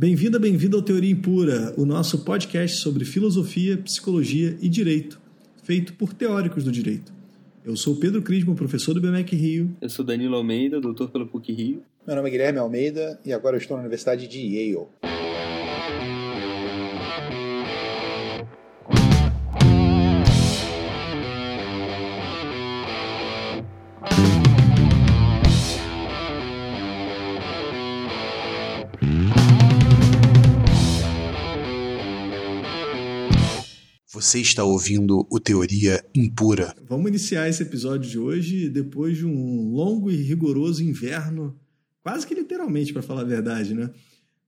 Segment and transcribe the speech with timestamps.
[0.00, 5.20] Bem-vinda, bem-vindo ao Teoria Impura, o nosso podcast sobre filosofia, psicologia e direito,
[5.64, 7.12] feito por teóricos do direito.
[7.64, 9.76] Eu sou Pedro Crismo, professor do BMEC Rio.
[9.80, 11.82] Eu sou Danilo Almeida, doutor pelo PUC Rio.
[12.06, 14.86] Meu nome é Guilherme Almeida e agora eu estou na Universidade de Yale.
[34.28, 36.74] Você está ouvindo o Teoria Impura.
[36.86, 41.58] Vamos iniciar esse episódio de hoje depois de um longo e rigoroso inverno,
[42.02, 43.90] quase que literalmente, para falar a verdade, né?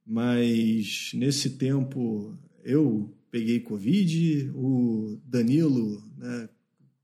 [0.07, 6.51] Mas nesse tempo eu peguei Covid, o Danilo né,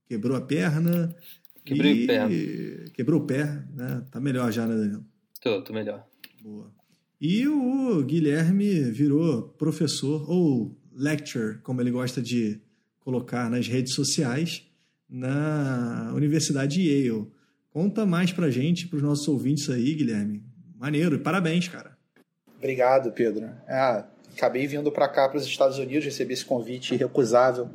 [0.07, 1.17] quebrou a perna.
[1.65, 2.91] Quebrei o pé.
[2.93, 4.05] Quebrou o pé, né?
[4.11, 5.07] Tá melhor já, né, Danilo?
[5.41, 6.07] Tô, tô melhor.
[6.43, 6.71] Boa.
[7.19, 12.61] E o Guilherme virou professor, ou lecture, como ele gosta de
[13.07, 14.67] colocar nas redes sociais
[15.09, 17.29] na Universidade Yale.
[17.71, 20.43] Conta mais pra gente, pros nossos ouvintes aí, Guilherme.
[20.77, 21.97] Maneiro, e parabéns, cara.
[22.59, 23.49] Obrigado, Pedro.
[23.69, 27.69] Ah, acabei vindo para cá, para os Estados Unidos, recebi esse convite irrecusável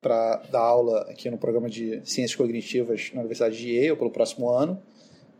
[0.00, 4.48] para dar aula aqui no programa de Ciências Cognitivas na Universidade de Yale pelo próximo
[4.48, 4.80] ano.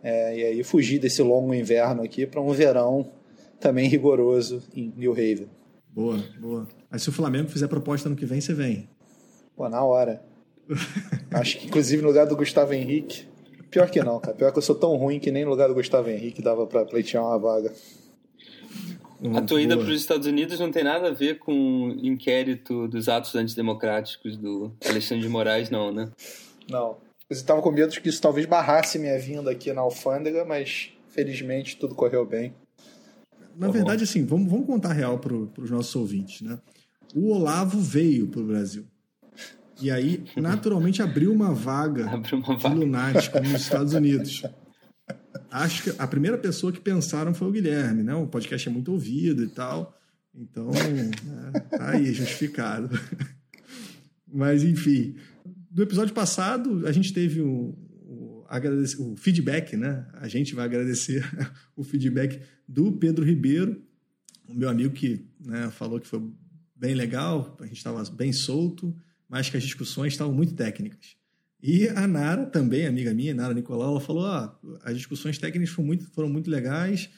[0.03, 3.11] É, e aí fugi desse longo inverno aqui para um verão
[3.59, 5.49] também rigoroso em New Haven.
[5.89, 6.69] Boa, boa.
[6.91, 8.87] Mas se o Flamengo fizer proposta ano que vem, você vem.
[9.57, 10.23] Pô, na hora.
[11.33, 13.29] Acho que, inclusive, no lugar do Gustavo Henrique.
[13.71, 14.37] Pior que não, cara.
[14.37, 16.85] Pior que eu sou tão ruim que nem no lugar do Gustavo Henrique dava pra
[16.85, 17.73] pleitear uma vaga.
[19.37, 22.89] a tua ida para os Estados Unidos não tem nada a ver com o inquérito
[22.89, 26.11] dos atos antidemocráticos do Alexandre de Moraes, não, né?
[26.69, 26.97] Não.
[27.29, 30.93] Eu estava com medo de que isso talvez barrasse minha vinda aqui na alfândega, mas
[31.09, 32.53] felizmente tudo correu bem.
[33.57, 36.59] Na tá verdade, assim, vamos, vamos contar real para os nossos ouvintes, né?
[37.15, 38.85] O Olavo veio para o Brasil.
[39.81, 42.75] E aí, naturalmente, abriu uma vaga, abriu uma vaga.
[42.75, 44.43] de lunático nos Estados Unidos.
[45.51, 48.15] Acho que a primeira pessoa que pensaram foi o Guilherme, né?
[48.15, 49.97] O podcast é muito ouvido e tal.
[50.35, 51.11] Então, né,
[51.71, 52.89] tá aí, justificado.
[54.33, 55.17] Mas, enfim.
[55.71, 57.75] Do episódio passado, a gente teve um,
[58.99, 60.07] o feedback, né?
[60.15, 61.25] A gente vai agradecer
[61.77, 63.81] o feedback do Pedro Ribeiro,
[64.49, 66.21] o meu amigo que né, falou que foi
[66.75, 68.95] bem legal, a gente estava bem solto,
[69.31, 71.15] mas que as discussões estavam muito técnicas.
[71.63, 75.87] E a Nara, também amiga minha, Nara Nicolau, ela falou: ah, as discussões técnicas foram
[75.87, 77.09] muito, foram muito legais,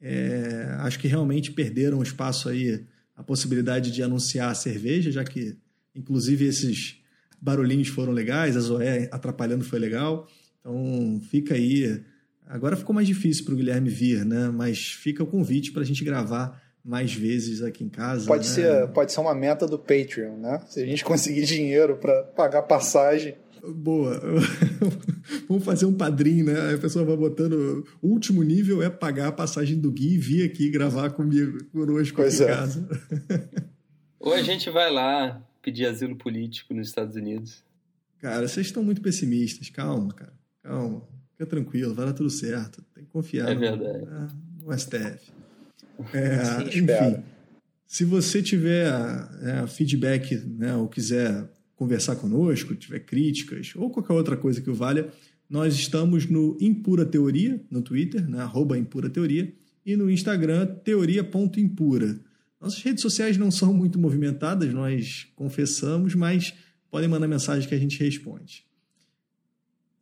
[0.00, 2.84] é, acho que realmente perderam espaço aí
[3.14, 5.56] a possibilidade de anunciar a cerveja, já que,
[5.94, 6.96] inclusive, esses
[7.40, 10.28] barulhinhos foram legais, a Zoé atrapalhando foi legal.
[10.60, 12.00] Então fica aí.
[12.46, 14.48] Agora ficou mais difícil para o Guilherme vir, né?
[14.48, 18.26] Mas fica o convite para a gente gravar mais vezes aqui em casa.
[18.26, 18.54] Pode, né?
[18.54, 20.60] ser, pode ser uma meta do Patreon, né?
[20.68, 23.36] Se a gente conseguir dinheiro para pagar passagem.
[23.62, 24.20] Boa.
[25.48, 26.74] Vamos fazer um padrinho, né?
[26.74, 27.84] A pessoa vai botando.
[28.00, 32.16] O último nível é pagar a passagem do Gui e vir aqui gravar comigo, conosco
[32.16, 32.54] pois aqui é.
[32.54, 32.88] em casa.
[34.20, 37.62] Ou a gente vai lá pedir asilo político nos Estados Unidos.
[38.20, 39.70] Cara, vocês estão muito pessimistas.
[39.70, 40.32] Calma, cara.
[40.62, 41.02] Calma,
[41.32, 42.82] fica tranquilo, vai dar tudo certo.
[42.94, 44.04] Tem que confiar é no, verdade.
[44.04, 44.28] Né,
[44.62, 45.37] no STF.
[46.12, 47.22] É, enfim,
[47.86, 48.86] se você tiver
[49.42, 54.74] é, feedback né, ou quiser conversar conosco, tiver críticas ou qualquer outra coisa que o
[54.74, 55.08] valha,
[55.48, 59.52] nós estamos no Impura Teoria, no Twitter, né, arroba Impura Teoria,
[59.86, 62.20] e no Instagram, teoria.impura.
[62.60, 66.52] Nossas redes sociais não são muito movimentadas, nós confessamos, mas
[66.90, 68.67] podem mandar mensagem que a gente responde.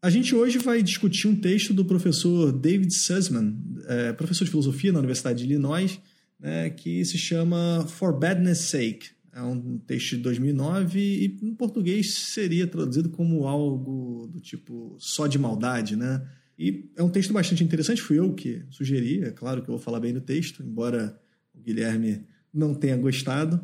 [0.07, 3.59] A gente hoje vai discutir um texto do professor David Sussman,
[3.89, 6.01] é, professor de filosofia na Universidade de Illinois,
[6.39, 9.09] né, que se chama For Badness Sake.
[9.33, 15.27] É um texto de 2009 e em português seria traduzido como algo do tipo só
[15.27, 16.25] de maldade, né?
[16.57, 19.83] E é um texto bastante interessante, fui eu que sugeri, é claro que eu vou
[19.83, 21.19] falar bem do texto, embora
[21.53, 22.25] o Guilherme
[22.55, 23.61] não tenha gostado.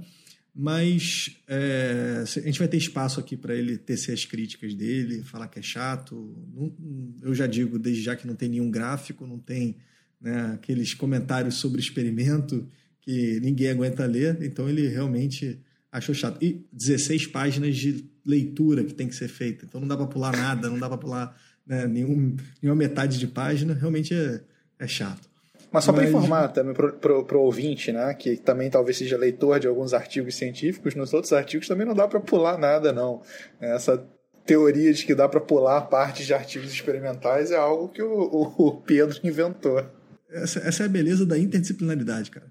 [0.54, 5.48] Mas é, a gente vai ter espaço aqui para ele tecer as críticas dele, falar
[5.48, 6.14] que é chato.
[6.54, 6.74] Não,
[7.22, 9.76] eu já digo desde já que não tem nenhum gráfico, não tem
[10.20, 12.68] né, aqueles comentários sobre experimento
[13.00, 15.58] que ninguém aguenta ler, então ele realmente
[15.90, 16.42] achou chato.
[16.42, 20.32] E 16 páginas de leitura que tem que ser feita, então não dá para pular
[20.32, 24.40] nada, não dá para pular né, nenhum, nenhuma metade de página, realmente é,
[24.78, 25.31] é chato.
[25.72, 29.66] Mas só para informar também para o ouvinte, né, que também talvez seja leitor de
[29.66, 33.22] alguns artigos científicos, nos outros artigos também não dá para pular nada, não.
[33.58, 34.06] Essa
[34.44, 38.72] teoria de que dá para pular partes de artigos experimentais é algo que o, o
[38.82, 39.82] Pedro inventou.
[40.30, 42.46] Essa, essa, é a beleza da interdisciplinaridade, cara.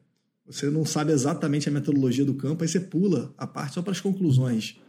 [0.46, 3.92] você não sabe exatamente a metodologia do campo, aí você pula a parte só para
[3.92, 4.80] as conclusões.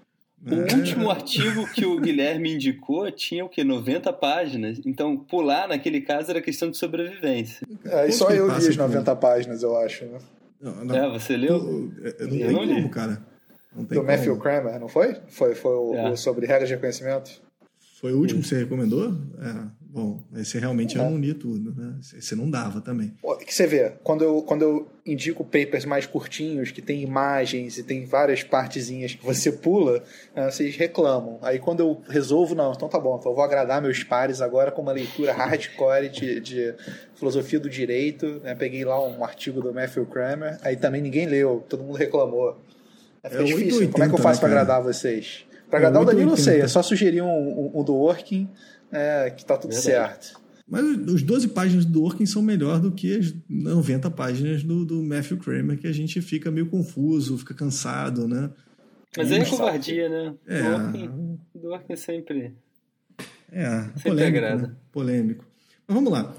[0.45, 0.75] O é.
[0.75, 4.81] último artigo que o Guilherme indicou tinha o que 90 páginas.
[4.85, 7.67] Então, pular naquele caso era questão de sobrevivência.
[7.85, 10.05] É, e só eu li as 90 páginas, eu acho.
[10.05, 10.19] Né?
[10.61, 10.97] Não, não.
[10.97, 11.93] É, você leu?
[12.19, 12.75] Eu, não eu não li.
[12.75, 13.23] como, cara.
[13.75, 14.17] Não tem Do como.
[14.17, 15.17] Matthew Kramer, não foi?
[15.29, 16.11] Foi, foi o, é.
[16.11, 17.41] o sobre regras de reconhecimento?
[18.01, 19.17] Foi o último que você recomendou?
[19.41, 21.01] É, bom, esse realmente é.
[21.01, 21.95] eu não li tudo, né?
[22.17, 23.15] Esse não dava também.
[23.23, 27.77] O que você vê, quando eu, quando eu indico papers mais curtinhos, que tem imagens
[27.77, 30.03] e tem várias partezinhas que você pula,
[30.35, 31.39] né, vocês reclamam.
[31.43, 34.73] Aí quando eu resolvo, não, então tá bom, então eu vou agradar meus pares agora
[34.73, 36.75] com uma leitura hardcore de, de
[37.15, 38.41] filosofia do direito.
[38.43, 38.55] Né?
[38.55, 42.57] Peguei lá um artigo do Matthew Kramer, aí também ninguém leu, todo mundo reclamou.
[43.23, 43.57] É, é difícil.
[43.57, 45.45] 880, Como é que eu faço né, para agradar vocês?
[45.73, 46.61] Para agradar é o Danilo, eu sei.
[46.61, 48.47] É só sugerir um, um, um do Working
[48.93, 50.27] é, que tá tudo Verdade.
[50.27, 50.43] certo.
[50.69, 55.03] Mas os 12 páginas do Working são melhor do que as 90 páginas do, do
[55.03, 58.51] Matthew Kramer, que a gente fica meio confuso, fica cansado, né?
[59.17, 60.35] Mas é, é covardia, né?
[60.47, 60.63] É.
[60.63, 62.55] Do Working, do Working sempre.
[63.51, 64.45] É, sempre polêmico.
[64.45, 64.77] Né?
[64.93, 65.45] Polêmico.
[65.89, 66.35] Mas vamos lá.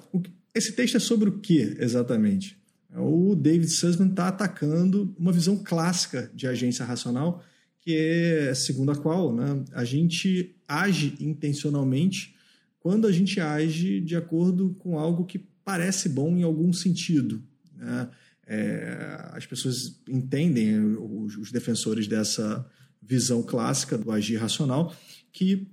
[0.53, 2.55] Esse texto é sobre o que exatamente?
[2.95, 7.43] O David Sussman está atacando uma visão clássica de agência racional
[7.83, 12.33] que é segundo a qual né, a gente age intencionalmente
[12.79, 17.43] quando a gente age de acordo com algo que parece bom em algum sentido.
[17.75, 18.09] Né?
[18.47, 22.65] É, as pessoas entendem, os, os defensores dessa
[23.01, 24.95] visão clássica do agir racional,
[25.31, 25.67] que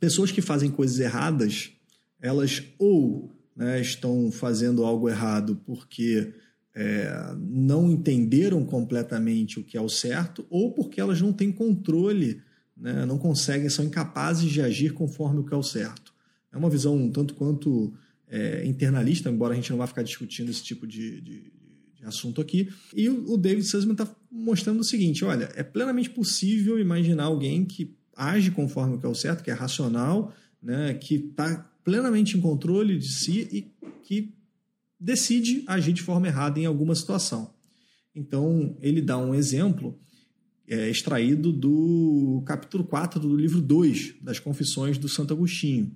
[0.00, 1.70] pessoas que fazem coisas erradas,
[2.20, 6.32] elas ou né, estão fazendo algo errado porque
[6.74, 12.40] é, não entenderam completamente o que é o certo ou porque elas não têm controle,
[12.76, 16.12] né, não conseguem, são incapazes de agir conforme o que é o certo.
[16.50, 17.92] É uma visão um tanto quanto
[18.28, 21.52] é, internalista, embora a gente não vá ficar discutindo esse tipo de, de,
[21.94, 22.70] de assunto aqui.
[22.94, 27.64] E o, o David Sussman está mostrando o seguinte: olha, é plenamente possível imaginar alguém
[27.64, 32.36] que age conforme o que é o certo, que é racional, né, que está plenamente
[32.36, 33.72] em controle de si e
[34.02, 34.34] que
[35.02, 37.52] decide agir de forma errada em alguma situação.
[38.14, 39.98] Então, ele dá um exemplo
[40.68, 45.90] é, extraído do capítulo 4 do livro 2 das Confissões do Santo Agostinho.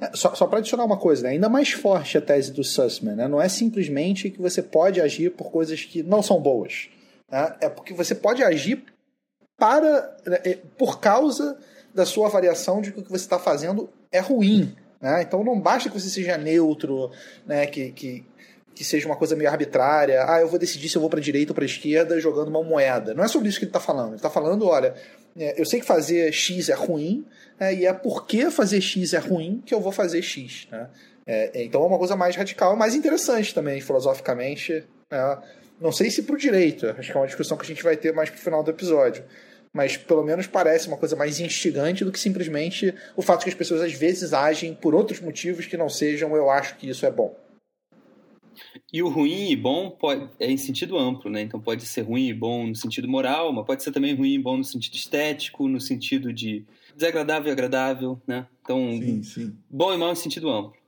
[0.00, 1.30] É, só, só para adicionar uma coisa, né?
[1.30, 3.28] ainda mais forte a tese do Sussman, né?
[3.28, 6.88] não é simplesmente que você pode agir por coisas que não são boas.
[7.30, 7.56] Né?
[7.60, 8.84] É porque você pode agir
[9.56, 11.58] para, né, é, por causa
[11.94, 14.74] da sua avaliação de que o que você está fazendo é ruim.
[15.04, 15.20] Né?
[15.20, 17.10] Então não basta que você seja neutro,
[17.46, 17.66] né?
[17.66, 18.24] que, que,
[18.74, 20.24] que seja uma coisa meio arbitrária.
[20.26, 23.12] Ah, eu vou decidir se eu vou para direita ou para esquerda jogando uma moeda.
[23.12, 24.08] Não é sobre isso que ele está falando.
[24.08, 24.94] Ele está falando, olha,
[25.36, 27.26] é, eu sei que fazer X é ruim,
[27.60, 30.66] é, e é porque fazer X é ruim que eu vou fazer X.
[30.72, 30.88] Né?
[31.26, 34.86] É, então é uma coisa mais radical, mais interessante também, filosoficamente.
[35.12, 35.38] Né?
[35.78, 37.98] Não sei se para o direito, acho que é uma discussão que a gente vai
[37.98, 39.22] ter mais para o final do episódio
[39.74, 43.56] mas pelo menos parece uma coisa mais instigante do que simplesmente o fato que as
[43.56, 47.10] pessoas às vezes agem por outros motivos que não sejam eu acho que isso é
[47.10, 47.36] bom.
[48.92, 51.42] E o ruim e bom pode, é em sentido amplo, né?
[51.42, 54.38] Então pode ser ruim e bom no sentido moral, mas pode ser também ruim e
[54.38, 56.64] bom no sentido estético, no sentido de
[56.96, 58.46] desagradável e agradável, né?
[58.62, 59.56] Então, sim, sim.
[59.68, 60.84] bom e mal em sentido amplo.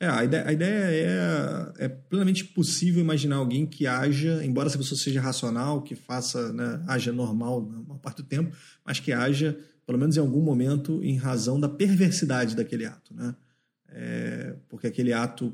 [0.00, 4.78] É, a ideia, a ideia é, é plenamente possível imaginar alguém que haja, embora essa
[4.78, 9.12] pessoa seja racional, que faça, né, haja normal na maior parte do tempo, mas que
[9.12, 13.14] haja, pelo menos em algum momento, em razão da perversidade daquele ato.
[13.14, 13.34] Né?
[13.88, 15.52] É, porque aquele ato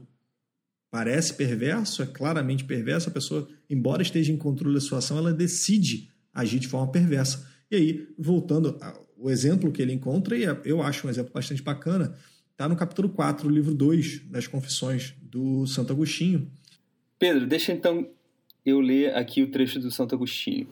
[0.91, 6.09] parece perverso, é claramente perverso, a pessoa, embora esteja em controle da situação, ela decide
[6.33, 7.47] agir de forma perversa.
[7.71, 11.63] E aí, voltando ao exemplo que ele encontra, e é, eu acho um exemplo bastante
[11.63, 12.15] bacana,
[12.55, 16.49] Está no capítulo 4, livro 2 das Confissões do Santo Agostinho.
[17.19, 18.09] Pedro, deixa então
[18.65, 20.69] eu ler aqui o trecho do Santo Agostinho.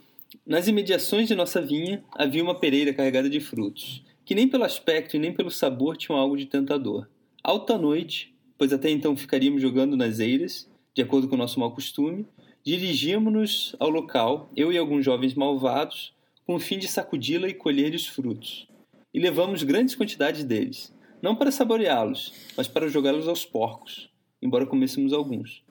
[0.47, 5.17] Nas imediações de nossa vinha havia uma pereira carregada de frutos, que nem pelo aspecto
[5.17, 7.09] e nem pelo sabor tinham algo de tentador.
[7.43, 11.73] Alta noite, pois até então ficaríamos jogando nas eiras, de acordo com o nosso mau
[11.73, 12.27] costume,
[12.65, 16.15] dirigíamos-nos ao local, eu e alguns jovens malvados,
[16.47, 18.69] com o fim de sacudi-la e colher os frutos.
[19.13, 24.11] E levamos grandes quantidades deles não para saboreá-los, mas para jogá-los aos porcos,
[24.43, 25.63] embora comêssemos alguns.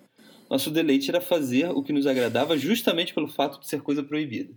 [0.52, 4.54] Nosso deleite era fazer o que nos agradava justamente pelo fato de ser coisa proibida.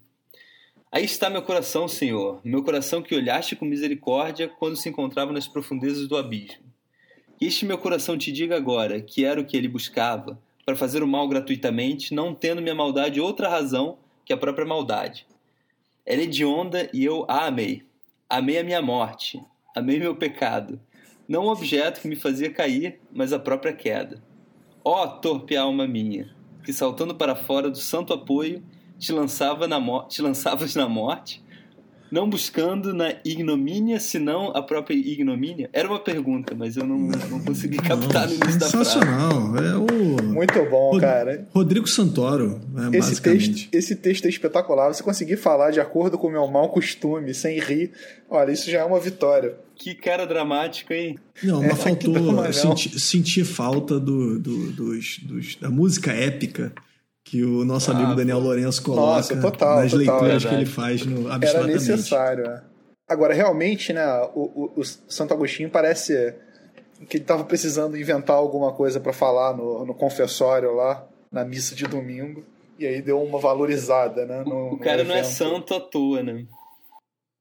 [0.91, 5.47] Aí está meu coração, Senhor, meu coração que olhaste com misericórdia quando se encontrava nas
[5.47, 6.65] profundezas do abismo.
[7.39, 10.37] Que este meu coração te diga agora que era o que ele buscava,
[10.67, 15.25] para fazer o mal gratuitamente, não tendo minha maldade outra razão que a própria maldade.
[16.05, 17.85] Ela é hedionda e eu a amei.
[18.29, 19.41] Amei a minha morte,
[19.77, 20.81] Amei meu pecado,
[21.29, 24.21] não o objeto que me fazia cair, mas a própria queda.
[24.87, 26.29] Ó oh, torpe alma minha,
[26.63, 28.63] que saltando para fora do santo apoio
[28.99, 31.43] te, lançava na te lançavas na morte,
[32.15, 35.69] não buscando na ignomínia, senão a própria ignomínia?
[35.73, 38.91] Era uma pergunta, mas eu não, não consegui captar no início da frase.
[38.91, 39.57] Sensacional.
[39.59, 40.23] É o...
[40.23, 41.01] Muito bom, Rod...
[41.01, 41.49] cara.
[41.53, 44.95] Rodrigo Santoro, né, esse texto, esse texto é espetacular.
[44.95, 47.91] Você conseguir falar de acordo com o meu mau costume, sem rir,
[48.31, 49.57] olha, isso já é uma vitória.
[49.75, 51.19] Que cara dramático, hein?
[51.43, 56.73] Não, mas é, faltou sentir, sentir falta do, do, dos, dos, da música épica
[57.25, 60.67] que o nosso ah, amigo Daniel Lourenço coloca Nossa, total, nas total, leituras que ele
[60.67, 62.63] faz no Era necessário, é.
[63.09, 66.35] Agora, realmente, né, o, o, o, Santo Agostinho parece
[67.09, 71.75] que ele estava precisando inventar alguma coisa para falar no, no confessório lá, na missa
[71.75, 72.45] de domingo,
[72.79, 74.43] e aí deu uma valorizada, né?
[74.45, 76.47] No, o cara não é santo à toa, né?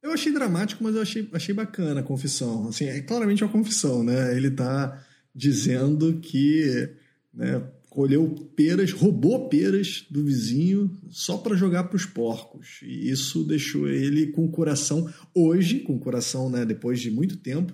[0.02, 2.68] Eu achei dramático, mas eu achei, achei bacana a confissão.
[2.68, 4.36] Assim, é claramente uma confissão, né?
[4.36, 5.02] Ele está
[5.34, 6.90] dizendo que
[7.34, 7.62] né,
[7.94, 12.80] colheu peras, roubou peras do vizinho só para jogar para os porcos.
[12.82, 17.38] E isso deixou ele com o coração, hoje, com o coração, né, depois de muito
[17.38, 17.72] tempo,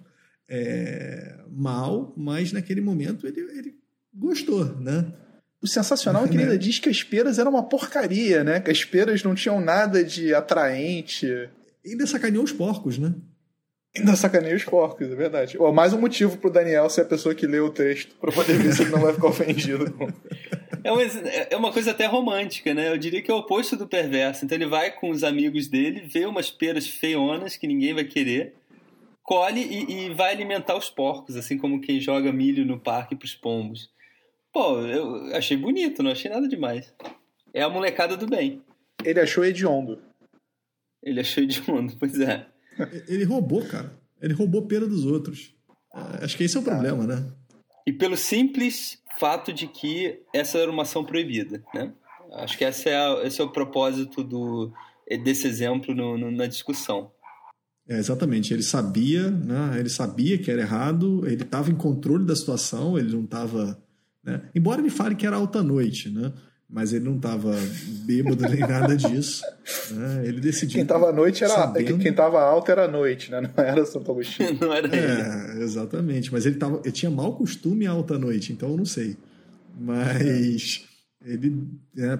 [0.50, 3.76] é, mal, mas naquele momento ele, ele
[4.14, 5.10] gostou, né?
[5.62, 8.60] O sensacional é que ele ainda diz que as peras eram uma porcaria, né?
[8.60, 11.28] Que as peras não tinham nada de atraente.
[11.84, 13.14] E ainda sacaneou os porcos, né?
[14.01, 15.58] Ainda sacaneia os porcos, é verdade.
[15.58, 18.58] Ou mais um motivo pro Daniel ser a pessoa que lê o texto, pra poder
[18.58, 19.86] ver se ele não vai ficar ofendido.
[20.82, 22.88] É uma, é uma coisa até romântica, né?
[22.88, 24.46] Eu diria que é o oposto do perverso.
[24.46, 28.56] Então ele vai com os amigos dele, vê umas peras feionas que ninguém vai querer,
[29.22, 33.36] colhe e, e vai alimentar os porcos, assim como quem joga milho no parque pros
[33.36, 33.89] pombos.
[34.53, 36.94] Pô, eu achei bonito, não achei nada demais.
[37.53, 38.62] É a molecada do bem.
[39.03, 40.01] Ele achou hediondo.
[41.03, 42.48] Ele achou hediondo, pois é.
[43.07, 43.91] Ele roubou, cara.
[44.21, 45.53] Ele roubou pera dos outros.
[45.93, 47.25] É, acho que esse é o problema, né?
[47.88, 51.91] E pelo simples fato de que essa era uma ação proibida, né?
[52.33, 54.71] Acho que esse é, a, esse é o propósito do,
[55.24, 57.12] desse exemplo no, no, na discussão.
[57.88, 58.53] É, exatamente.
[58.53, 59.79] Ele sabia, né?
[59.79, 61.25] Ele sabia que era errado.
[61.25, 62.98] Ele estava em controle da situação.
[62.98, 63.81] Ele não estava,
[64.24, 64.48] né?
[64.53, 66.31] Embora ele fale que era alta noite, né?
[66.70, 67.52] Mas ele não estava
[68.06, 69.44] bêbado nem nada disso.
[69.92, 70.28] Né?
[70.28, 70.76] Ele decidiu.
[70.76, 71.54] Quem estava à noite era.
[71.54, 71.98] Sabendo...
[72.00, 73.42] Quem estava alto era a noite, né?
[73.42, 74.58] Não era Santo Agostinho.
[74.62, 75.64] não era é, ele.
[75.64, 76.32] exatamente.
[76.32, 79.18] Mas ele, tava, ele tinha mau costume alta noite, então eu não sei.
[79.80, 80.88] Mas
[81.24, 82.20] ele né,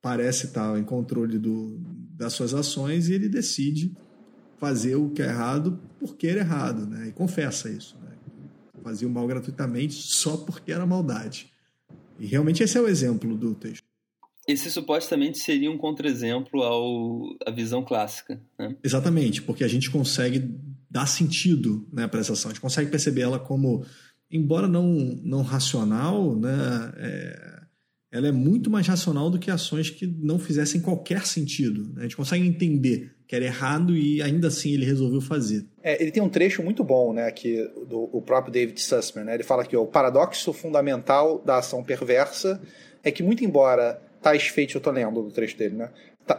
[0.00, 1.78] parece estar em controle do,
[2.14, 3.94] das suas ações e ele decide
[4.58, 7.08] fazer o que é errado porque era errado, né?
[7.08, 7.96] E confessa isso.
[8.02, 8.10] Né?
[8.82, 11.51] Fazia o mal gratuitamente só porque era maldade.
[12.18, 13.84] E realmente esse é o exemplo do texto.
[14.46, 16.62] Esse supostamente seria um contra-exemplo
[17.46, 18.40] à visão clássica.
[18.58, 18.74] Né?
[18.82, 20.50] Exatamente, porque a gente consegue
[20.90, 23.84] dar sentido né, para essa ação, a gente consegue perceber ela como,
[24.30, 24.84] embora não,
[25.22, 27.51] não racional, né, é,
[28.12, 31.84] ela é muito mais racional do que ações que não fizessem qualquer sentido.
[31.94, 32.00] Né?
[32.00, 35.64] A gente consegue entender que era errado e ainda assim ele resolveu fazer.
[35.82, 39.34] É, ele tem um trecho muito bom, né, que do o próprio David Sussman, né?
[39.34, 42.60] Ele fala que o paradoxo fundamental da ação perversa
[43.02, 45.88] é que muito embora tais feitos, eu estou lendo do trecho dele, né?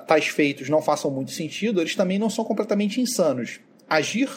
[0.08, 3.60] Tais feitos não façam muito sentido, eles também não são completamente insanos.
[3.90, 4.30] Agir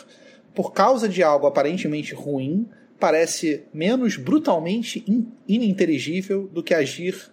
[0.55, 2.66] por causa de algo aparentemente ruim
[2.99, 5.05] parece menos brutalmente
[5.47, 7.31] ininteligível do que agir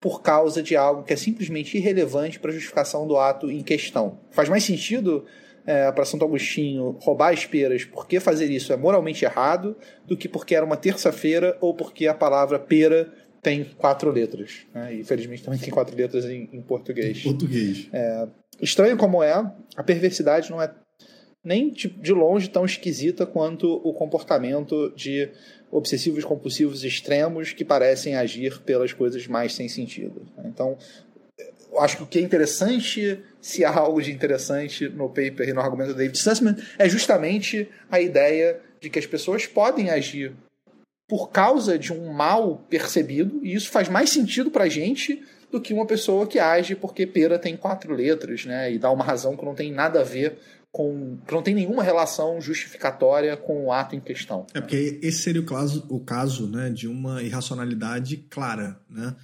[0.00, 4.20] por causa de algo que é simplesmente irrelevante para a justificação do ato em questão.
[4.30, 5.24] Faz mais sentido
[5.66, 10.28] é, para Santo Agostinho roubar as peras porque fazer isso é moralmente errado do que
[10.28, 13.12] porque era uma terça-feira ou porque a palavra pera
[13.42, 14.66] tem quatro letras.
[14.74, 14.94] Né?
[14.94, 17.18] E infelizmente também tem quatro letras em, em português.
[17.18, 17.88] Em português.
[17.92, 18.28] É,
[18.60, 19.32] estranho como é,
[19.76, 20.72] a perversidade não é
[21.44, 25.30] nem de longe tão esquisita quanto o comportamento de
[25.70, 30.26] obsessivos compulsivos extremos que parecem agir pelas coisas mais sem sentido.
[30.44, 30.76] Então,
[31.70, 35.52] eu acho que o que é interessante, se há algo de interessante no paper e
[35.52, 40.32] no argumento do David Sussman, é justamente a ideia de que as pessoas podem agir
[41.08, 45.60] por causa de um mal percebido, e isso faz mais sentido para a gente do
[45.60, 49.36] que uma pessoa que age porque pera tem quatro letras, né, e dá uma razão
[49.36, 50.38] que não tem nada a ver
[50.70, 54.46] com que não tem nenhuma relação justificatória com o ato em questão.
[54.54, 58.78] É porque esse seria o caso, o caso né, de uma irracionalidade clara.
[58.88, 59.16] Né?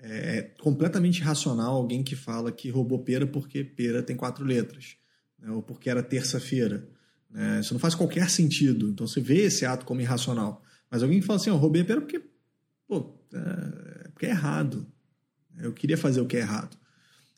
[0.00, 4.96] É completamente irracional alguém que fala que roubou pera porque pera tem quatro letras,
[5.38, 6.86] né, ou porque era terça-feira.
[7.30, 7.60] Né?
[7.60, 8.88] Isso não faz qualquer sentido.
[8.88, 10.62] Então você vê esse ato como irracional.
[10.90, 12.22] Mas alguém que fala assim, eu roubei pera porque,
[12.86, 14.86] pô, é, porque é errado.
[15.58, 16.76] Eu queria fazer o que é errado.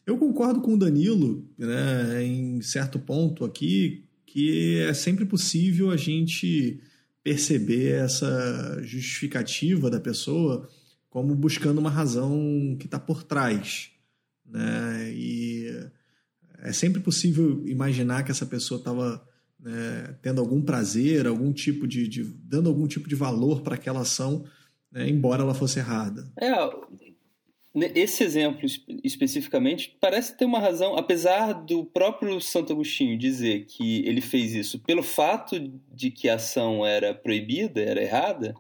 [0.07, 5.97] Eu concordo com o Danilo, né, em certo ponto aqui, que é sempre possível a
[5.97, 6.81] gente
[7.25, 10.69] perceber essa justificativa da pessoa
[11.11, 13.91] como buscando uma razão que está por trás.
[14.45, 15.13] Né?
[15.13, 15.89] E
[16.59, 19.27] é sempre possível imaginar que essa pessoa estava
[19.59, 24.03] né, tendo algum prazer, algum tipo de, de dando algum tipo de valor para aquela
[24.03, 24.45] ação,
[24.93, 26.31] né, embora ela fosse errada.
[26.39, 26.53] É,
[27.95, 28.67] esse exemplo
[29.05, 34.79] especificamente parece ter uma razão, apesar do próprio Santo Agostinho dizer que ele fez isso
[34.79, 35.59] pelo fato
[35.93, 38.55] de que a ação era proibida, era errada.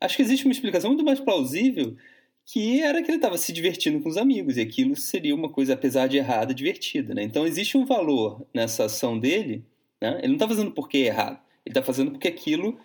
[0.00, 1.96] Acho que existe uma explicação muito mais plausível
[2.44, 5.74] que era que ele estava se divertindo com os amigos e aquilo seria uma coisa,
[5.74, 7.14] apesar de errada, divertida.
[7.14, 7.22] Né?
[7.22, 9.62] Então existe um valor nessa ação dele.
[10.00, 10.18] Né?
[10.18, 12.78] Ele não está fazendo porque é errado, ele está fazendo porque aquilo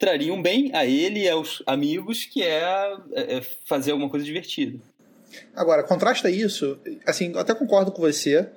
[0.00, 4.24] traria um bem a ele e aos amigos, que é, é, é fazer alguma coisa
[4.24, 4.80] divertida.
[5.54, 8.48] Agora, contrasta isso, assim, eu até concordo com você,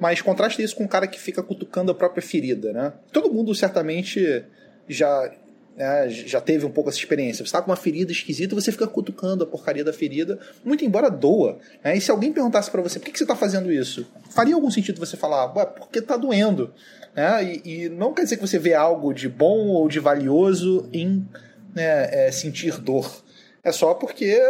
[0.00, 2.92] mas contrasta isso com um cara que fica cutucando a própria ferida, né?
[3.12, 4.44] Todo mundo certamente
[4.88, 5.34] já
[5.76, 7.44] né, já teve um pouco essa experiência.
[7.44, 11.10] Você está com uma ferida esquisita você fica cutucando a porcaria da ferida, muito embora
[11.10, 11.58] doa.
[11.82, 11.96] Né?
[11.96, 14.70] E se alguém perguntasse para você por que, que você está fazendo isso, faria algum
[14.70, 16.72] sentido você falar, Ué, porque está doendo.
[17.14, 17.44] Né?
[17.44, 21.26] E, e, não quer dizer que você vê algo de bom ou de valioso em
[21.74, 23.22] né, é, sentir dor.
[23.62, 24.40] É só porque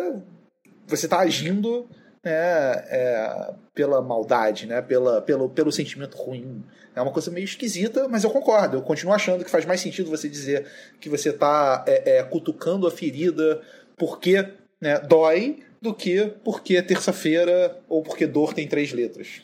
[0.86, 1.88] você está agindo
[2.24, 6.64] né, é, pela maldade, né, pela, pelo, pelo sentimento ruim.
[6.94, 8.76] É uma coisa meio esquisita, mas eu concordo.
[8.76, 10.66] Eu continuo achando que faz mais sentido você dizer
[11.00, 13.60] que você está é, é, cutucando a ferida
[13.96, 14.48] porque
[14.80, 19.42] né, dói do que porque terça-feira ou porque dor tem três letras.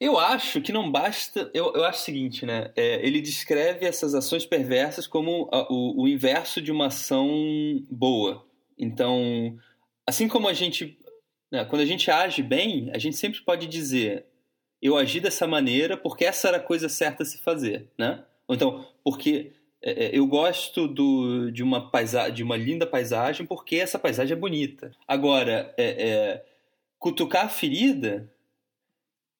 [0.00, 1.50] Eu acho que não basta.
[1.54, 2.70] Eu, eu acho o seguinte, né?
[2.76, 7.26] É, ele descreve essas ações perversas como a, o, o inverso de uma ação
[7.90, 8.44] boa.
[8.78, 9.56] Então,
[10.06, 10.98] assim como a gente.
[11.54, 14.26] Né, quando a gente age bem, a gente sempre pode dizer:
[14.82, 18.24] eu agi dessa maneira porque essa era a coisa certa a se fazer, né?
[18.48, 23.46] Ou então, porque é, é, eu gosto do, de, uma paisa de uma linda paisagem
[23.46, 24.90] porque essa paisagem é bonita.
[25.06, 26.44] Agora, é, é,
[26.98, 28.28] cutucar a ferida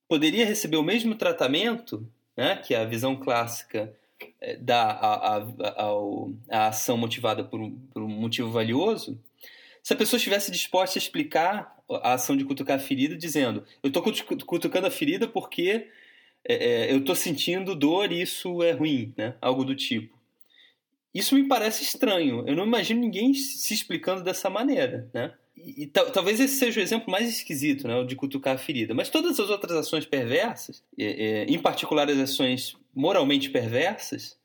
[0.08, 3.92] poderia receber o mesmo tratamento, né, que a visão clássica
[4.40, 5.46] é, dá à, à,
[6.48, 9.20] à, ação motivada por um, por um motivo valioso,
[9.82, 13.88] se a pessoa estivesse disposta a explicar a ação de cutucar a ferida, dizendo: Eu
[13.88, 14.02] estou
[14.46, 15.88] cutucando a ferida porque
[16.46, 19.34] é, é, eu estou sentindo dor e isso é ruim, né?
[19.40, 20.14] algo do tipo.
[21.12, 22.44] Isso me parece estranho.
[22.46, 25.08] Eu não imagino ninguém se explicando dessa maneira.
[25.14, 25.32] Né?
[25.56, 27.96] E, e talvez esse seja o exemplo mais esquisito, né?
[27.96, 28.92] o de cutucar a ferida.
[28.92, 34.36] Mas todas as outras ações perversas, é, é, em particular as ações moralmente perversas,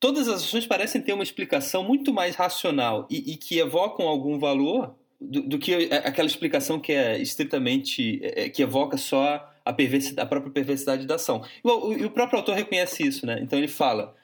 [0.00, 4.38] todas as ações parecem ter uma explicação muito mais racional e, e que evocam algum
[4.38, 9.70] valor do, do, que aquela explicação que é estritamente é, é que evoca só a,
[9.70, 11.42] a própria perversidade da ação.
[11.64, 13.38] E o, o, próprio autor reconhece isso, né?
[13.40, 14.14] Então ele fala,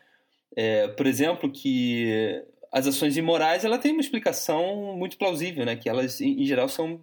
[0.57, 5.77] é, por exemplo, que as ações imorais ela tem uma explicação muito plausível, né?
[5.77, 7.01] Que elas em, em geral são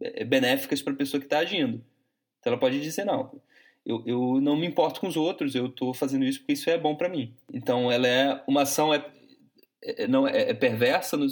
[0.00, 1.84] é, benéficas para a pessoa que está agindo.
[2.38, 3.40] Então ela pode dizer não
[3.84, 6.78] eu, eu não me importo com os outros, eu estou fazendo isso porque isso é
[6.78, 7.34] bom para mim.
[7.52, 9.04] Então, ela é uma ação é,
[9.82, 11.26] é não é, é, perversa no,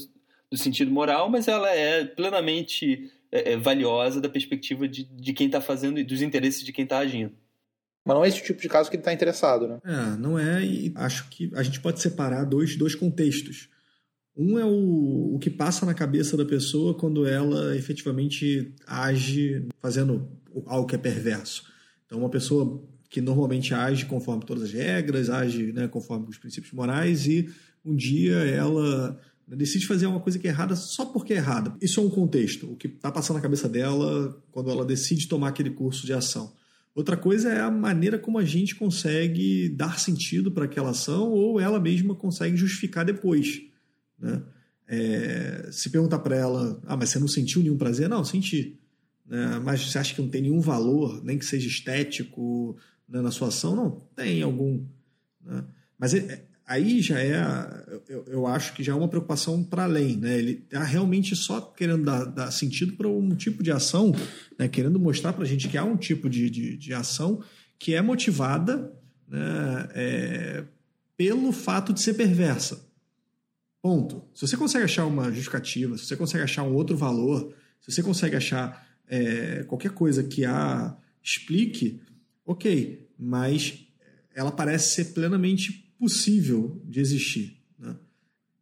[0.51, 5.47] no, sentido moral, mas ela é plenamente é, é valiosa da perspectiva de, de quem
[5.47, 7.33] está fazendo e dos interesses de quem está agindo.
[8.05, 9.79] Mas não é esse tipo de caso que ele está interessado, né?
[9.85, 13.69] É, não é, e acho que a gente pode separar dois, dois contextos.
[14.37, 20.31] Um é o, o que passa na cabeça da pessoa quando ela efetivamente age fazendo
[20.67, 21.65] algo que é perverso.
[22.07, 26.73] Então, uma pessoa que normalmente age conforme todas as regras, age né, conforme os princípios
[26.73, 27.53] morais, e
[27.85, 29.21] um dia ela
[29.57, 31.75] decide fazer uma coisa que é errada só porque é errada.
[31.81, 35.49] Isso é um contexto, o que está passando na cabeça dela quando ela decide tomar
[35.49, 36.53] aquele curso de ação.
[36.95, 41.61] Outra coisa é a maneira como a gente consegue dar sentido para aquela ação ou
[41.61, 43.63] ela mesma consegue justificar depois.
[44.19, 44.43] Né?
[44.89, 48.09] É, se perguntar para ela, ah, mas você não sentiu nenhum prazer?
[48.09, 48.81] Não, senti
[49.31, 49.61] né?
[49.63, 52.77] mas você acha que não tem nenhum valor, nem que seja estético
[53.09, 53.77] né, na sua ação?
[53.77, 54.85] Não, tem algum.
[55.41, 55.65] Né?
[55.97, 57.43] Mas é, aí já é,
[58.09, 60.17] eu, eu, acho que já é uma preocupação para além.
[60.17, 60.39] Né?
[60.39, 64.13] Ele está realmente só querendo dar, dar sentido para um tipo de ação,
[64.57, 64.69] né?
[64.69, 67.43] querendo mostrar para a gente que há um tipo de, de, de ação
[67.77, 68.93] que é motivada
[69.27, 70.65] né, é,
[71.17, 72.89] pelo fato de ser perversa.
[73.83, 74.23] Ponto.
[74.33, 78.03] Se você consegue achar uma justificativa, se você consegue achar um outro valor, se você
[78.03, 82.01] consegue achar é, qualquer coisa que a explique,
[82.47, 83.87] ok, mas
[84.35, 87.63] ela parece ser plenamente possível de existir.
[87.79, 87.95] Né?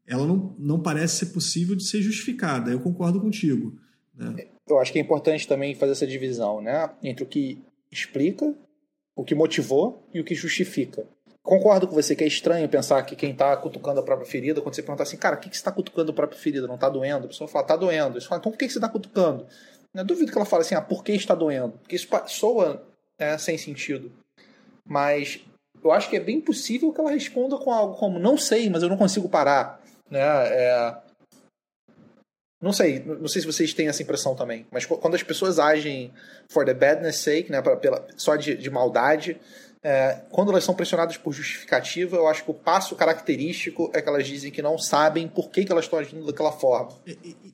[0.06, 2.70] Ela não, não parece ser possível de ser justificada.
[2.70, 3.78] Eu concordo contigo.
[4.14, 4.48] Né?
[4.68, 6.90] Eu acho que é importante também fazer essa divisão né?
[7.02, 8.52] entre o que explica,
[9.16, 11.06] o que motivou e o que justifica.
[11.42, 14.74] concordo com você que é estranho pensar que quem está cutucando a própria ferida, quando
[14.74, 16.66] você pergunta assim, cara, o que, que você está cutucando a própria ferida?
[16.66, 17.24] Não está doendo?
[17.24, 18.20] A pessoa fala, está doendo.
[18.20, 19.46] Você fala, então por que, que você está cutucando?
[19.94, 21.78] Eu duvido que ela fale assim, ah, por que está doendo?
[21.78, 22.86] Porque isso soa
[23.18, 24.12] é, sem sentido.
[24.84, 25.40] Mas
[25.82, 28.82] eu acho que é bem possível que ela responda com algo como, não sei, mas
[28.82, 29.80] eu não consigo parar.
[30.10, 30.20] Né?
[30.20, 30.96] É...
[32.60, 36.12] Não sei, não sei se vocês têm essa impressão também, mas quando as pessoas agem
[36.50, 39.40] for the badness sake, né, pra, pela, só de, de maldade,
[39.80, 44.08] é, quando elas são pressionadas por justificativa, eu acho que o passo característico é que
[44.08, 46.98] elas dizem que não sabem por que, que elas estão agindo daquela forma.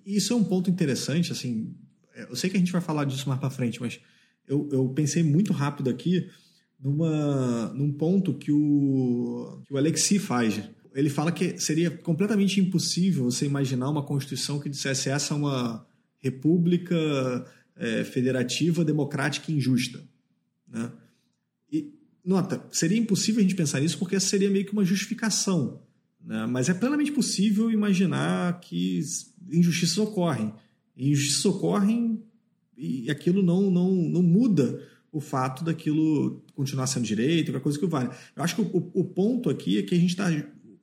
[0.07, 1.75] Isso é um ponto interessante, assim.
[2.15, 4.01] É, eu sei que a gente vai falar disso mais para frente, mas
[4.49, 6.31] eu, eu pensei muito rápido aqui
[6.85, 10.61] numa, num ponto que o, que o Alexi faz.
[10.95, 15.87] Ele fala que seria completamente impossível você imaginar uma Constituição que dissesse essa é uma
[16.21, 16.95] república
[17.75, 20.05] é, federativa, democrática e injusta.
[20.69, 20.93] Né?
[21.73, 21.91] E,
[22.23, 25.81] nota, seria impossível a gente pensar nisso porque essa seria meio que uma justificação.
[26.23, 26.47] Né?
[26.47, 29.01] Mas é plenamente possível imaginar que
[29.51, 30.53] injustiças ocorrem.
[30.95, 32.23] E injustiças ocorrem
[32.77, 34.83] e aquilo não, não, não muda
[35.15, 38.11] o fato daquilo continuar sendo direito, qualquer coisa que vale.
[38.35, 40.29] Eu acho que o, o ponto aqui é que a gente está,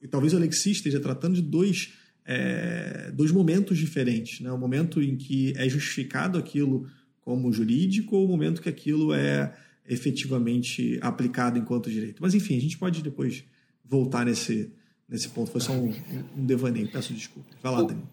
[0.10, 1.91] talvez o Alexis esteja tratando de dois,
[2.26, 4.39] é, dois momentos diferentes.
[4.39, 4.50] Né?
[4.50, 6.88] O momento em que é justificado aquilo
[7.20, 9.54] como jurídico ou o momento que aquilo é
[9.86, 12.22] efetivamente aplicado enquanto direito.
[12.22, 13.44] Mas, enfim, a gente pode depois
[13.84, 14.72] voltar nesse,
[15.10, 15.52] nesse ponto.
[15.52, 15.94] Foi só um,
[16.38, 17.50] um devaneio, peço desculpa.
[17.62, 18.08] Vai lá, Daniel.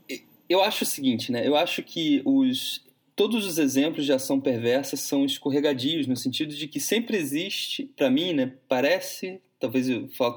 [0.49, 1.47] Eu acho o seguinte, né?
[1.47, 2.83] Eu acho que os,
[3.19, 8.09] todos os exemplos de ação perversa são escorregadios, no sentido de que sempre existe, para
[8.09, 8.53] mim, né?
[8.69, 9.89] Parece, talvez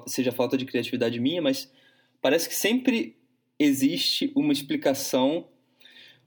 [0.08, 1.72] seja falta de criatividade minha, mas
[2.20, 3.15] parece que sempre
[3.60, 5.48] existe uma explicação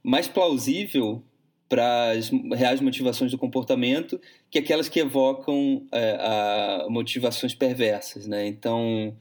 [0.01, 1.25] mais plausível
[1.69, 8.47] para as reais motivações do comportamento que aquelas que evocam é, motivações perversas, né?
[8.47, 9.17] Então,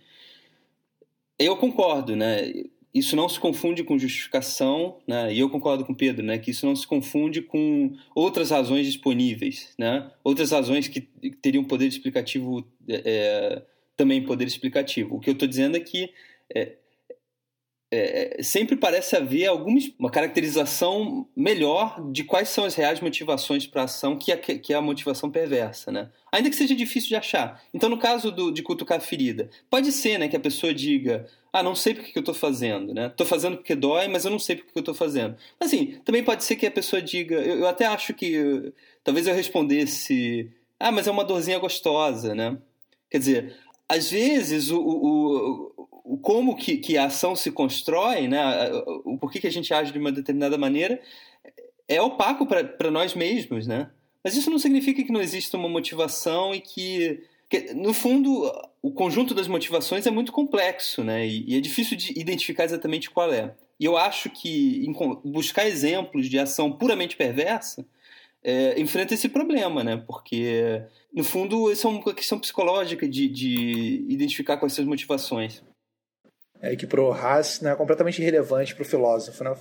[1.39, 2.54] eu concordo, né?
[2.93, 5.34] Isso não se confunde com justificação, né?
[5.34, 6.38] E eu concordo com o Pedro, né?
[6.38, 10.12] Que isso não se confunde com outras razões disponíveis, né?
[10.23, 11.01] Outras razões que
[11.41, 13.63] teriam poder explicativo, é,
[13.97, 15.15] também poder explicativo.
[15.15, 16.13] O que eu estou dizendo é que
[16.53, 16.73] é,
[17.95, 23.82] é, sempre parece haver alguma uma caracterização melhor de quais são as reais motivações para
[23.82, 26.10] a ação que é, que é a motivação perversa, né?
[26.32, 27.62] Ainda que seja difícil de achar.
[27.73, 31.27] Então, no caso do, de cutucar a ferida, pode ser né, que a pessoa diga
[31.53, 33.07] ah, não sei porque que eu estou fazendo, né?
[33.07, 35.37] Estou fazendo porque dói, mas eu não sei porque que eu estou fazendo.
[35.59, 39.35] Assim, também pode ser que a pessoa diga, eu, eu até acho que talvez eu
[39.35, 42.57] respondesse, ah, mas é uma dorzinha gostosa, né?
[43.07, 43.55] Quer dizer,
[43.87, 48.41] às vezes o, o, o como que, que, a ação se constrói, né,
[49.05, 50.99] o porquê que a gente age de uma determinada maneira,
[51.87, 53.91] é opaco para nós mesmos, né?
[54.23, 57.21] Mas isso não significa que não exista uma motivação e que,
[57.53, 61.27] que, no fundo, o conjunto das motivações é muito complexo, né?
[61.27, 63.53] E, é difícil de identificar exatamente qual é.
[63.79, 64.83] E eu acho que
[65.23, 67.85] buscar exemplos de ação puramente perversa
[68.43, 69.97] é, enfrenta esse problema, né?
[70.07, 70.81] Porque,
[71.13, 75.61] no fundo, isso é uma questão psicológica de, de identificar quais são as motivações
[76.63, 79.53] é, que pro Haas né, é completamente irrelevante pro filósofo, né?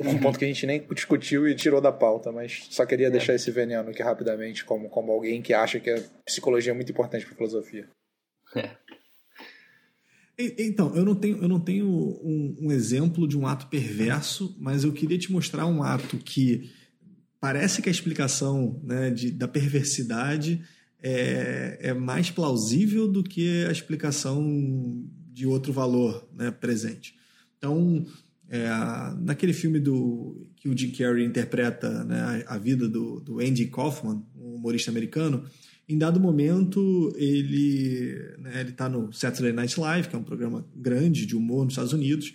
[0.00, 0.18] Um uhum.
[0.18, 3.10] ponto que a gente nem discutiu e tirou da pauta, mas só queria é.
[3.10, 6.90] deixar esse veneno aqui rapidamente, como, como alguém que acha que a psicologia é muito
[6.90, 7.88] importante para filosofia.
[8.54, 8.70] É.
[10.38, 14.84] Então, eu não tenho, eu não tenho um, um, exemplo de um ato perverso, mas
[14.84, 16.70] eu queria te mostrar um ato que
[17.40, 20.62] parece que a explicação né, de, da perversidade
[21.02, 24.44] é, é mais plausível do que a explicação
[25.32, 27.14] de outro valor né, presente.
[27.56, 28.04] Então,
[28.48, 28.68] é,
[29.20, 34.22] naquele filme do, que o Jim Carrey interpreta né, a, vida do, do, Andy Kaufman,
[34.36, 35.44] um humorista americano,
[35.88, 41.26] em dado momento ele né, está no Saturday Night Live, que é um programa grande
[41.26, 42.32] de humor nos Estados Unidos,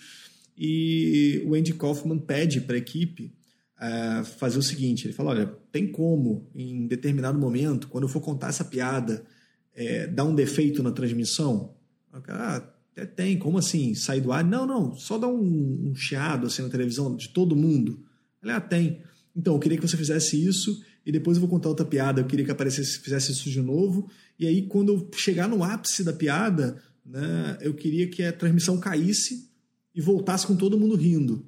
[0.57, 3.33] e o Andy Kaufman pede para a equipe
[3.79, 8.21] é, fazer o seguinte: ele fala, olha, tem como em determinado momento, quando eu for
[8.21, 9.25] contar essa piada,
[9.73, 11.73] é, dar um defeito na transmissão?
[12.13, 13.95] O cara, ah, até tem, como assim?
[13.95, 14.43] Sair do ar?
[14.43, 18.03] Não, não, só dá um, um chiado assim na televisão de todo mundo.
[18.43, 19.01] Ela ah, tem.
[19.35, 22.21] Então, eu queria que você fizesse isso e depois eu vou contar outra piada.
[22.21, 24.09] Eu queria que aparecesse, fizesse isso de novo.
[24.37, 28.79] E aí, quando eu chegar no ápice da piada, né, eu queria que a transmissão
[28.79, 29.49] caísse
[29.95, 31.45] e voltasse com todo mundo rindo.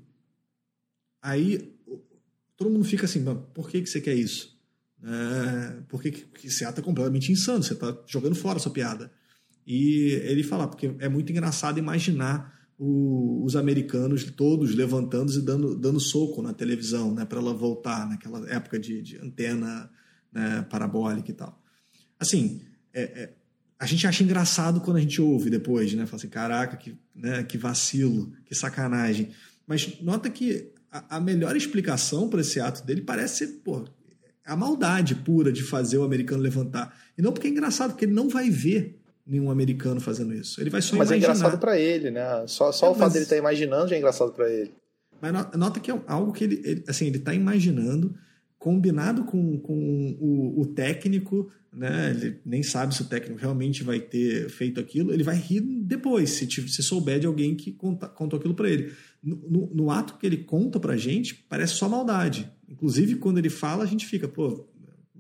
[1.22, 1.74] Aí
[2.58, 4.58] todo mundo fica assim, por que, que você quer isso?
[5.04, 9.12] É, porque que, você está completamente insano, você está jogando fora a sua piada.
[9.66, 15.76] E ele fala, porque é muito engraçado imaginar o, os americanos todos levantando e dando,
[15.76, 19.90] dando soco na televisão, né, para ela voltar naquela época de, de antena
[20.32, 21.62] né, parabólica e tal.
[22.20, 22.62] Assim,
[22.94, 23.34] é, é,
[23.80, 26.06] a gente acha engraçado quando a gente ouve depois, né?
[26.06, 29.32] Fala assim, caraca, que, né, que vacilo, que sacanagem.
[29.68, 33.86] Mas nota que a, a melhor explicação para esse ato dele parece ser, pô,
[34.46, 36.98] a maldade pura de fazer o americano levantar.
[37.18, 40.60] E não porque é engraçado, porque ele não vai ver nenhum americano fazendo isso.
[40.62, 41.30] Ele vai só mas imaginar.
[41.30, 42.24] Mas é engraçado para ele, né?
[42.48, 43.14] Só, só é, o fato mas...
[43.14, 44.74] dele estar tá imaginando já é engraçado para ele.
[45.22, 48.14] Mas nota que é algo que ele, ele assim, ele está imaginando,
[48.58, 52.12] combinado com, com o, o técnico né?
[52.12, 55.12] Ele nem sabe se o técnico realmente vai ter feito aquilo.
[55.12, 58.94] Ele vai rir depois, se, se souber de alguém que conta, contou aquilo para ele.
[59.24, 62.52] No, no, no, ato que ele conta pra gente, parece só maldade.
[62.70, 64.68] Inclusive, quando ele fala, a gente fica, pô,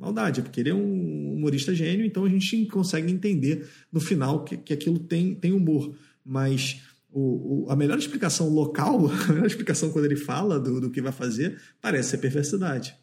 [0.03, 4.57] maldade, porque ele é um humorista gênio, então a gente consegue entender no final que,
[4.57, 5.95] que aquilo tem, tem humor.
[6.25, 10.91] Mas o, o, a melhor explicação local, a melhor explicação quando ele fala do, do
[10.91, 12.95] que vai fazer, parece ser perversidade.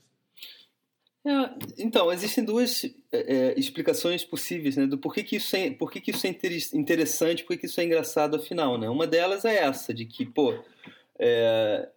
[1.24, 6.00] É, então, existem duas é, é, explicações possíveis né, do porquê que isso é, porquê
[6.00, 6.30] que isso é
[6.72, 8.78] interessante, porquê que isso é engraçado afinal.
[8.78, 8.88] Né?
[8.88, 10.54] Uma delas é essa, de que, pô,
[11.18, 11.88] é,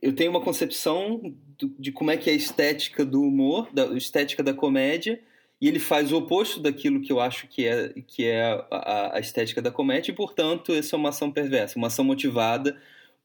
[0.00, 1.34] eu tenho uma concepção
[1.78, 5.20] de como é que é a estética do humor, da estética da comédia,
[5.60, 9.20] e ele faz o oposto daquilo que eu acho que é, que é a, a
[9.20, 12.76] estética da comédia, e, portanto, essa é uma ação perversa, uma ação motivada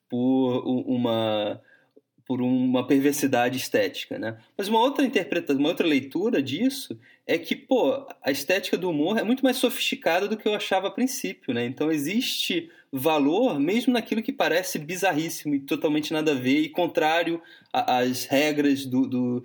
[0.09, 1.61] por uma
[2.31, 4.37] por uma perversidade estética, né?
[4.57, 9.17] Mas uma outra interpretação, uma outra leitura disso é que, pô, a estética do humor
[9.17, 11.65] é muito mais sofisticada do que eu achava a princípio, né?
[11.65, 17.41] Então existe valor mesmo naquilo que parece bizarríssimo e totalmente nada a ver e contrário
[17.73, 19.43] às regras do, do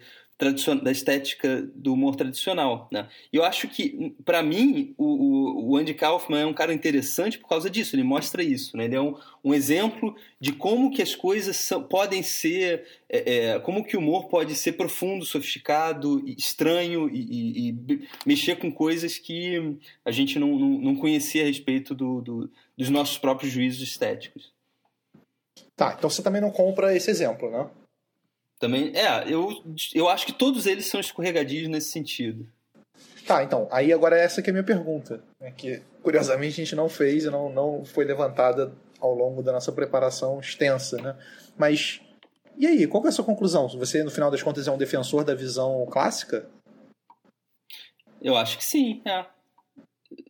[0.82, 2.88] da estética do humor tradicional.
[2.92, 3.08] Né?
[3.32, 7.48] E eu acho que, para mim, o, o, Andy Kaufman é um cara interessante por
[7.48, 8.76] causa disso, ele mostra isso.
[8.76, 8.84] Né?
[8.84, 13.58] Ele é um, um exemplo de como que as coisas são, podem ser, é, é,
[13.60, 19.16] como que o humor pode ser profundo, sofisticado, estranho e, e, e, mexer com coisas
[19.16, 23.82] que a gente não, não, não conhecia a respeito do, do, dos nossos próprios juízos
[23.82, 24.54] estéticos.
[25.74, 27.68] Tá, então você também não compra esse exemplo, né?
[28.58, 29.62] Também, é, eu,
[29.94, 32.48] eu acho que todos eles são escorregadios nesse sentido.
[33.26, 36.76] Tá, então, aí agora essa que é a minha pergunta, né, que curiosamente a gente
[36.76, 41.16] não fez e não, não foi levantada ao longo da nossa preparação extensa, né?
[41.58, 42.00] Mas,
[42.56, 43.68] e aí, qual é a sua conclusão?
[43.68, 46.48] Você, no final das contas, é um defensor da visão clássica?
[48.22, 49.26] Eu acho que sim, é.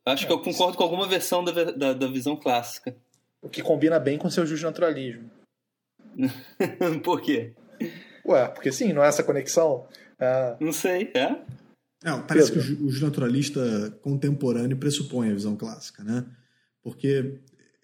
[0.05, 2.97] Acho é, que eu concordo com alguma versão da, da, da visão clássica.
[3.43, 5.31] O que combina bem com seu justnaturalismo.
[7.05, 7.55] Por quê?
[8.27, 9.87] Ué, porque sim, não é essa conexão?
[10.19, 10.57] É...
[10.61, 11.37] Não sei, é?
[12.05, 12.77] é parece Pedro.
[12.77, 16.25] que o, naturalista contemporâneo pressupõe a visão clássica, né?
[16.83, 17.39] Porque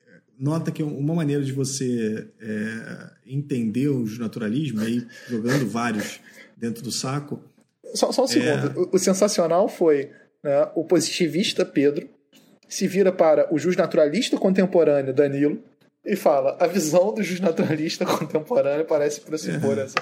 [0.07, 6.21] eh, nota que uma maneira de você é, entender o naturalismo, aí jogando vários
[6.57, 7.43] dentro do saco.
[7.95, 8.29] Só, só um é...
[8.29, 8.81] segundo.
[8.81, 10.11] O, o, sensacional foi
[10.43, 12.09] né, o positivista Pedro
[12.69, 15.63] se vira para o justnaturalista contemporâneo Danilo
[16.05, 19.83] e fala: a visão do justnaturalista contemporâneo parece pressupor é.
[19.83, 19.97] essa.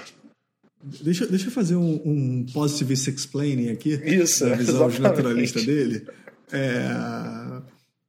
[0.83, 3.91] Deixa, deixa eu fazer um, um positivist explaining aqui.
[3.91, 5.01] Isso, da visão exatamente.
[5.01, 6.07] naturalista dele.
[6.51, 7.61] É,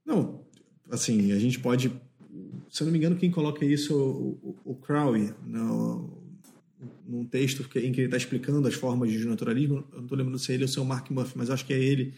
[0.04, 0.40] não,
[0.90, 1.92] assim, a gente pode.
[2.70, 6.22] Se eu não me engano, quem coloca isso é o, o, o Crowley, no,
[7.06, 9.84] num texto em que ele está explicando as formas de naturalismo.
[9.92, 11.66] Eu não estou lembrando se é ele ou se é o Mark Muff, mas acho
[11.66, 12.14] que é ele.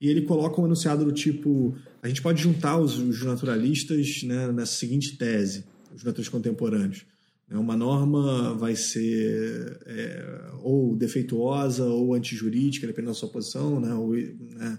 [0.00, 4.50] E ele coloca um enunciado do tipo: a gente pode juntar os, os naturalistas né,
[4.50, 7.06] nessa seguinte tese, os naturalistas contemporâneos.
[7.54, 7.60] Né?
[7.60, 13.94] Uma norma vai ser é, ou defeituosa ou antijurídica, dependendo da sua posição, né?
[13.94, 14.78] Ou, né?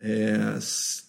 [0.00, 0.58] É,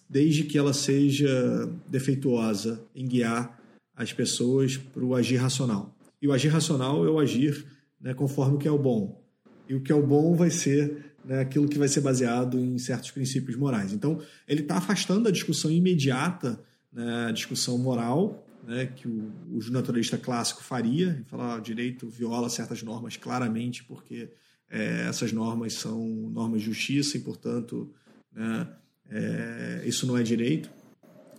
[0.09, 3.59] desde que ela seja defeituosa em guiar
[3.95, 5.95] as pessoas para o agir racional.
[6.21, 7.65] E o agir racional é o agir
[8.01, 9.21] né, conforme o que é o bom.
[9.67, 12.79] E o que é o bom vai ser né, aquilo que vai ser baseado em
[12.79, 13.93] certos princípios morais.
[13.93, 16.59] Então, ele está afastando a discussão imediata,
[16.91, 22.49] né, a discussão moral, né, que o, o naturalista clássico faria, falar o direito viola
[22.49, 24.29] certas normas claramente porque
[24.69, 27.91] é, essas normas são normas de justiça e, portanto,
[28.31, 28.67] né,
[29.09, 30.69] é, isso não é direito.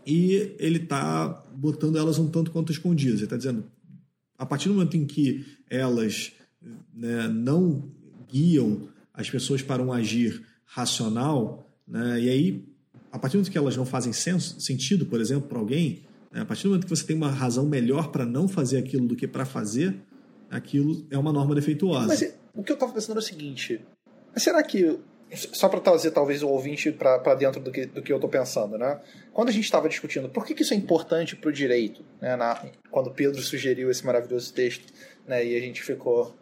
[0.04, 3.16] E ele está botando elas um tanto quanto escondidas.
[3.16, 3.64] Ele está dizendo,
[4.36, 6.32] a partir do momento em que elas
[6.92, 7.88] né, não
[8.28, 12.64] guiam as pessoas para um agir racional, né, e aí,
[13.12, 16.02] a partir do momento que elas não fazem senso, sentido, por exemplo, para alguém?
[16.32, 19.16] A partir do momento que você tem uma razão melhor para não fazer aquilo do
[19.16, 20.00] que para fazer,
[20.48, 22.06] aquilo é uma norma defeituosa.
[22.06, 23.80] Mas o que eu estava pensando é o seguinte:
[24.36, 24.98] será que
[25.36, 28.76] só para trazer talvez o ouvinte para dentro do que, do que eu estou pensando,
[28.76, 29.00] né?
[29.32, 32.36] Quando a gente estava discutindo por que, que, isso é importante para o direito, né?
[32.36, 34.92] Na, quando Pedro sugeriu esse maravilhoso texto,
[35.26, 35.44] né?
[35.44, 36.34] E a gente ficou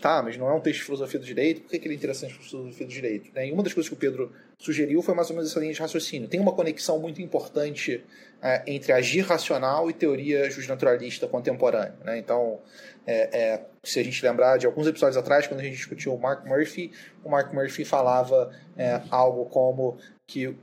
[0.00, 1.96] Tá, mas não é um texto de filosofia do direito, por que, que ele é
[1.96, 3.30] interessante para filosofia do direito?
[3.34, 3.48] Né?
[3.48, 5.80] E uma das coisas que o Pedro sugeriu foi mais ou menos essa linha de
[5.80, 6.26] raciocínio.
[6.26, 8.02] Tem uma conexão muito importante
[8.42, 11.96] é, entre agir racional e teoria justnaturalista contemporânea.
[12.02, 12.18] Né?
[12.18, 12.60] Então,
[13.06, 16.18] é, é, se a gente lembrar de alguns episódios atrás, quando a gente discutiu o
[16.18, 20.54] Mark Murphy, o Mark Murphy falava é, algo como que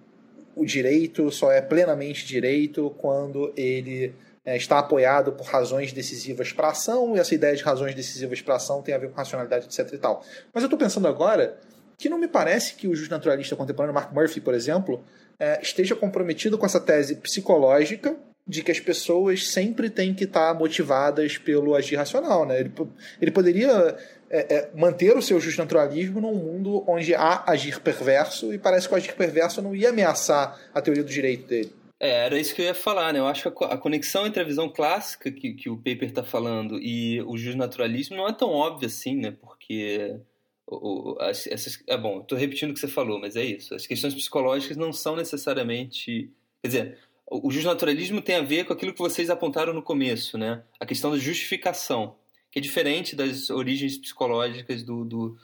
[0.55, 4.15] o direito só é plenamente direito quando ele
[4.47, 8.55] é, está apoiado por razões decisivas para ação, e essa ideia de razões decisivas para
[8.55, 9.93] ação tem a ver com racionalidade, etc.
[9.93, 10.23] e tal.
[10.53, 11.59] Mas eu estou pensando agora
[11.97, 15.03] que não me parece que o justnaturalista contemporâneo, Mark Murphy, por exemplo,
[15.37, 18.15] é, esteja comprometido com essa tese psicológica
[18.47, 22.45] de que as pessoas sempre têm que estar motivadas pelo agir racional.
[22.45, 22.61] Né?
[22.61, 22.71] Ele,
[23.19, 23.97] ele poderia
[24.29, 28.93] é, é, manter o seu justnaturalismo num mundo onde há agir perverso, e parece que
[28.93, 31.75] o agir perverso não ia ameaçar a teoria do direito dele.
[31.99, 33.19] É, era isso que eu ia falar, né?
[33.19, 36.79] Eu acho que a conexão entre a visão clássica que, que o paper está falando
[36.79, 39.31] e o justnaturalismo não é tão óbvia assim, né?
[39.31, 40.19] Porque
[40.67, 43.73] o, o, as, essas, é bom, estou repetindo o que você falou, mas é isso.
[43.73, 46.31] As questões psicológicas não são necessariamente,
[46.61, 50.37] quer dizer, o, o justnaturalismo tem a ver com aquilo que vocês apontaram no começo,
[50.37, 50.63] né?
[50.79, 52.15] A questão da justificação,
[52.51, 55.37] que é diferente das origens psicológicas do, do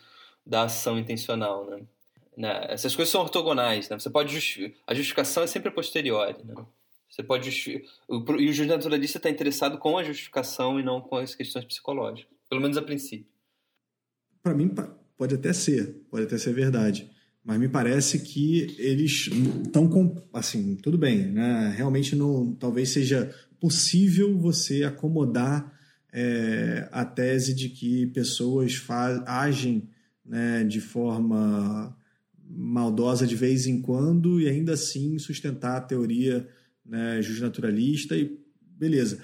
[0.45, 1.81] da ação intencional, né?
[2.37, 2.65] Né?
[2.69, 3.99] Essas coisas são ortogonais, né?
[3.99, 4.75] Você pode.
[4.87, 6.55] A justificação é sempre a posteriori, né?
[7.09, 7.49] Você pode.
[7.49, 12.31] E o juiz naturalista está interessado com a justificação e não com as questões psicológicas.
[12.49, 13.27] Pelo menos a princípio.
[14.41, 14.73] Para mim,
[15.17, 16.01] pode até ser.
[16.09, 17.09] Pode até ser verdade.
[17.43, 19.27] Mas me parece que eles
[19.65, 20.15] estão com.
[20.33, 21.73] Assim, tudo bem, né?
[21.77, 22.53] Realmente não.
[22.55, 25.71] Talvez seja possível você acomodar
[26.11, 28.83] é, a tese de que pessoas
[29.25, 29.89] agem
[30.25, 31.95] né, de forma
[32.55, 36.47] maldosa de vez em quando e ainda assim sustentar a teoria
[36.85, 39.19] né, justnaturalista e beleza.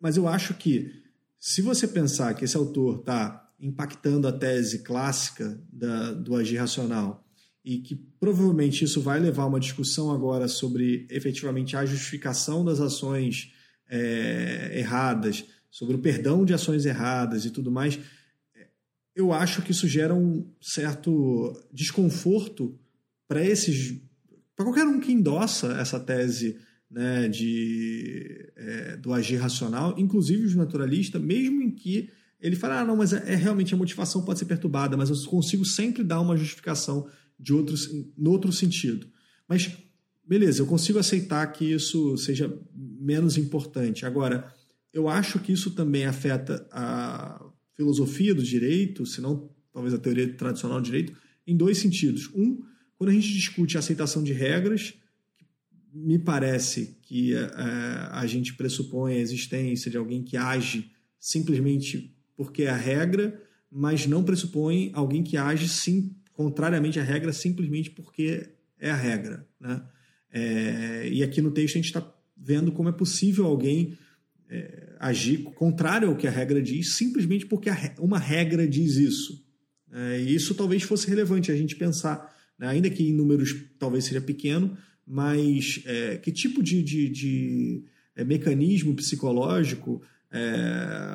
[0.00, 1.02] Mas eu acho que
[1.38, 7.24] se você pensar que esse autor está impactando a tese clássica da, do agir racional
[7.64, 12.80] e que provavelmente isso vai levar a uma discussão agora sobre efetivamente a justificação das
[12.80, 13.52] ações
[13.88, 17.98] é, erradas, sobre o perdão de ações erradas e tudo mais,
[19.14, 22.78] eu acho que isso gera um certo desconforto
[23.28, 24.00] para esses
[24.54, 26.58] para qualquer um que endossa essa tese
[26.90, 32.84] né, de, é, do agir racional, inclusive os naturalistas, mesmo em que ele fala, ah,
[32.84, 36.20] não, mas é, é, realmente a motivação pode ser perturbada, mas eu consigo sempre dar
[36.20, 39.06] uma justificação de outros, no outro sentido.
[39.48, 39.70] Mas,
[40.26, 44.04] beleza, eu consigo aceitar que isso seja menos importante.
[44.04, 44.52] Agora,
[44.92, 47.42] eu acho que isso também afeta a
[47.76, 51.14] filosofia do direito, se não talvez a teoria tradicional do direito,
[51.46, 52.28] em dois sentidos.
[52.34, 52.62] Um,
[52.96, 54.94] quando a gente discute a aceitação de regras,
[55.92, 57.48] me parece que é,
[58.10, 64.06] a gente pressupõe a existência de alguém que age simplesmente porque é a regra, mas
[64.06, 69.46] não pressupõe alguém que age sim, contrariamente à regra simplesmente porque é a regra.
[69.60, 69.82] Né?
[70.30, 73.96] É, e aqui no texto a gente está vendo como é possível alguém
[74.52, 79.42] é, agir contrário ao que a regra diz, simplesmente porque uma regra diz isso.
[79.90, 82.68] É, e isso talvez fosse relevante a gente pensar, né?
[82.68, 87.84] ainda que em números talvez seja pequeno, mas é, que tipo de, de, de
[88.14, 90.40] é, mecanismo psicológico é,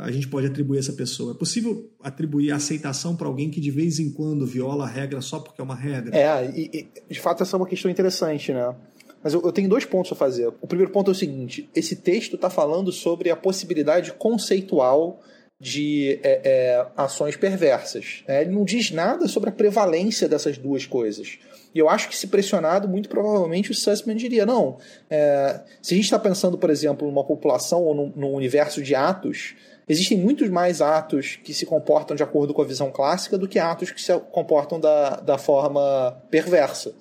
[0.04, 1.34] a gente pode atribuir a essa pessoa?
[1.34, 5.40] É possível atribuir aceitação para alguém que de vez em quando viola a regra só
[5.40, 6.16] porque é uma regra?
[6.16, 8.76] É, e, e de fato essa é uma questão interessante, né?
[9.24, 10.48] Mas eu, eu, tenho dois pontos a fazer.
[10.62, 15.20] O primeiro ponto é o seguinte: esse texto está falando sobre a possibilidade conceitual
[15.60, 18.24] de é, é, ações perversas.
[18.28, 18.42] Né?
[18.44, 21.40] Ele não diz nada sobre a prevalência dessas duas coisas.
[21.74, 24.78] E eu acho que, se pressionado, muito provavelmente o Sussman diria: não,
[25.10, 28.94] é, se a gente está pensando, por exemplo, numa população ou num, num universo de
[28.94, 29.56] atos,
[29.88, 33.58] existem muitos mais atos que se comportam de acordo com a visão clássica do que
[33.58, 36.94] atos que se comportam da, da forma perversa.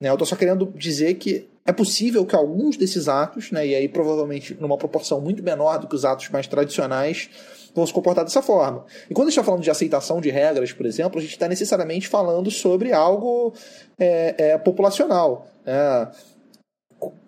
[0.00, 0.08] Né?
[0.08, 3.88] Eu estou só querendo dizer que é possível que alguns desses atos, né, e aí
[3.88, 7.28] provavelmente numa proporção muito menor do que os atos mais tradicionais,
[7.74, 8.84] vão se comportar dessa forma.
[9.08, 11.46] E quando a gente está falando de aceitação de regras, por exemplo, a gente está
[11.48, 13.52] necessariamente falando sobre algo
[13.98, 15.46] é, é, populacional.
[15.64, 16.10] Né?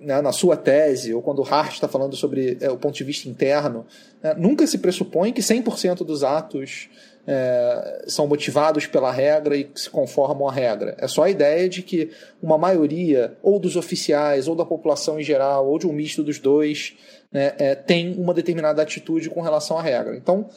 [0.00, 3.28] Né, na sua tese, ou quando Hart está falando sobre é, o ponto de vista
[3.28, 3.86] interno,
[4.22, 6.90] né, nunca se pressupõe que 100% dos atos
[7.26, 10.96] é, são motivados pela regra e se conformam à regra.
[10.98, 12.10] É só a ideia de que
[12.42, 16.38] uma maioria, ou dos oficiais, ou da população em geral, ou de um misto dos
[16.38, 16.94] dois,
[17.30, 20.16] né, é, tem uma determinada atitude com relação à regra.
[20.16, 20.48] Então,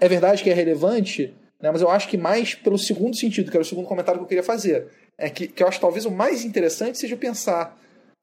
[0.00, 3.56] é verdade que é relevante, né, mas eu acho que mais pelo segundo sentido, que
[3.56, 4.86] era o segundo comentário que eu queria fazer,
[5.18, 7.76] é que, que eu acho talvez o mais interessante seja pensar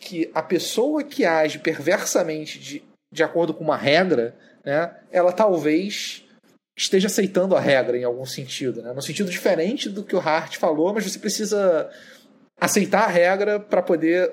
[0.04, 6.24] que a pessoa que age perversamente de, de acordo com uma regra, né, ela talvez
[6.76, 8.94] esteja aceitando a regra em algum sentido, né?
[8.94, 11.90] no sentido diferente do que o Hart falou, mas você precisa
[12.60, 14.32] aceitar a regra para poder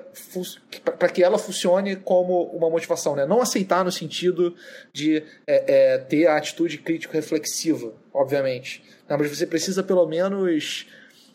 [0.97, 3.25] para que ela funcione como uma motivação, né?
[3.25, 4.55] Não aceitar no sentido
[4.93, 10.87] de é, é, ter a atitude crítico reflexiva, obviamente, não, mas você precisa pelo menos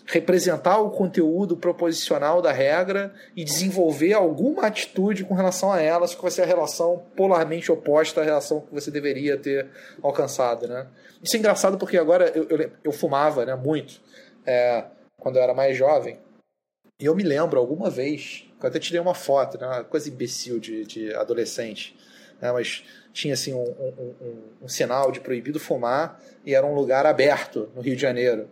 [0.07, 6.23] representar o conteúdo proposicional da regra e desenvolver alguma atitude com relação a ela, que
[6.23, 9.69] vai ser a relação polarmente oposta à relação que você deveria ter
[10.01, 10.87] alcançado, né?
[11.23, 14.01] Isso é engraçado porque agora eu, eu, eu fumava, né, muito,
[14.47, 14.85] é,
[15.19, 16.19] quando eu era mais jovem,
[17.01, 20.61] e eu me lembro alguma vez, eu até tirei uma foto, né, uma coisa imbecil
[20.61, 21.99] de, de adolescente,
[22.41, 26.75] né, mas tinha assim um, um, um, um sinal de proibido fumar e era um
[26.75, 28.49] lugar aberto no Rio de Janeiro.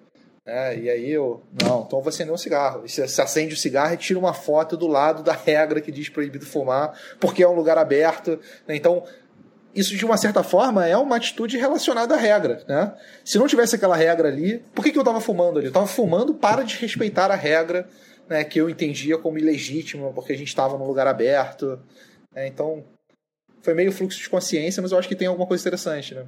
[0.47, 2.85] É, e aí eu, não, então vou acender um cigarro.
[2.85, 6.09] E você acende o cigarro e tira uma foto do lado da regra que diz
[6.09, 8.39] proibido fumar, porque é um lugar aberto.
[8.67, 8.77] Né?
[8.77, 9.05] Então,
[9.75, 12.63] isso de uma certa forma é uma atitude relacionada à regra.
[12.69, 12.95] Né?
[13.25, 15.67] Se não tivesse aquela regra ali, por que, que eu estava fumando ali?
[15.67, 17.89] Eu estava fumando para desrespeitar a regra
[18.29, 21.81] né, que eu entendia como ilegítima, porque a gente estava num lugar aberto.
[22.35, 22.47] Né?
[22.47, 22.85] Então,
[23.63, 26.15] foi meio fluxo de consciência, mas eu acho que tem alguma coisa interessante.
[26.15, 26.27] Né?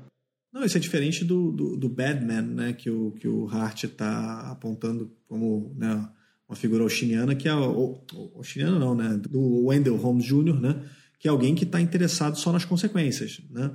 [0.57, 2.73] Não, isso é diferente do, do, do Batman, né?
[2.73, 6.09] Que o, que o Hart está apontando como né,
[6.49, 7.55] uma figura oxiniana, que é.
[7.55, 9.21] Oxiniana não, né?
[9.29, 10.83] Do Wendell Holmes Jr., né?
[11.19, 13.71] Que é alguém que está interessado só nas consequências, né?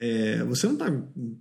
[0.00, 0.86] É, você não está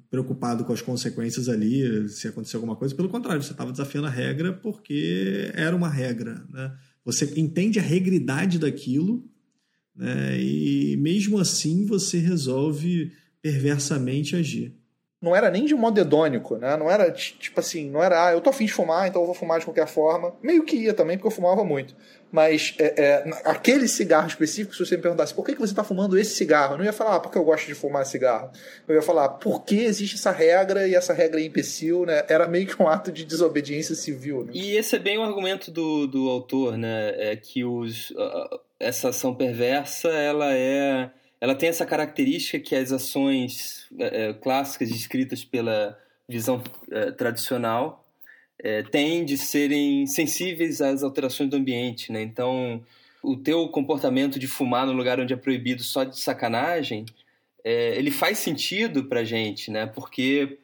[0.09, 4.11] preocupado com as consequências ali, se acontecer alguma coisa, pelo contrário, você estava desafiando a
[4.11, 6.45] regra porque era uma regra.
[6.49, 6.75] Né?
[7.05, 9.25] Você entende a regridade daquilo
[9.95, 10.39] né?
[10.41, 13.11] e mesmo assim você resolve
[13.43, 14.73] perversamente agir.
[15.21, 16.75] Não era nem de modo hedônico, né?
[16.75, 19.35] Não era tipo assim, não era, ah, eu tô afim de fumar, então eu vou
[19.35, 20.33] fumar de qualquer forma.
[20.41, 21.95] Meio que ia também, porque eu fumava muito.
[22.29, 25.83] Mas é, é, aquele cigarro específico, se você me perguntasse por que, que você está
[25.83, 28.51] fumando esse cigarro, eu não ia falar ah, porque eu gosto de fumar cigarro.
[28.85, 32.23] Eu ia falar por que existe essa regra e essa regra é imbecil, né?
[32.27, 34.43] Era meio que um ato de desobediência civil.
[34.43, 34.51] Né?
[34.53, 37.13] E esse é bem o argumento do, do autor, né?
[37.15, 38.11] É que os,
[38.77, 41.09] essa ação perversa, ela é
[41.43, 48.07] ela tem essa característica que as ações é, clássicas descritas pela visão é, tradicional
[48.57, 52.21] é, têm de serem sensíveis às alterações do ambiente, né?
[52.21, 52.81] Então,
[53.21, 57.05] o teu comportamento de fumar no lugar onde é proibido só de sacanagem,
[57.61, 59.85] é, ele faz sentido para gente, né?
[59.85, 60.59] Porque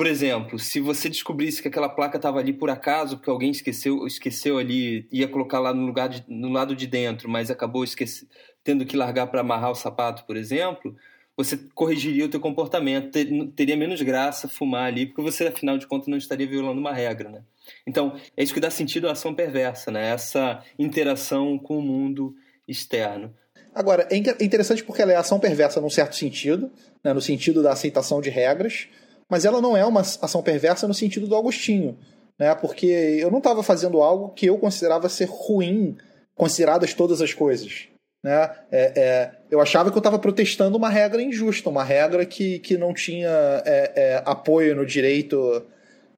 [0.00, 4.06] por exemplo, se você descobrisse que aquela placa estava ali por acaso, porque alguém esqueceu,
[4.06, 8.30] esqueceu ali, ia colocar lá no lugar de, no lado de dentro, mas acabou esquecendo
[8.62, 10.94] tendo que largar para amarrar o sapato, por exemplo,
[11.36, 15.86] você corrigiria o teu comportamento, ter, teria menos graça fumar ali, porque você, afinal de
[15.86, 17.42] contas, não estaria violando uma regra, né?
[17.86, 20.10] Então, é isso que dá sentido à ação perversa, né?
[20.10, 22.34] Essa interação com o mundo
[22.68, 23.32] externo.
[23.74, 26.70] Agora, é, é interessante porque ela é ação perversa num certo sentido,
[27.02, 27.12] né?
[27.12, 28.88] no sentido da aceitação de regras,
[29.28, 31.96] mas ela não é uma ação perversa no sentido do Agostinho,
[32.38, 32.54] né?
[32.54, 35.96] Porque eu não estava fazendo algo que eu considerava ser ruim,
[36.34, 37.89] consideradas todas as coisas.
[38.22, 38.50] Né?
[38.70, 42.76] É, é, eu achava que eu estava protestando uma regra injusta, uma regra que, que
[42.76, 43.28] não tinha
[43.64, 45.62] é, é, apoio no direito,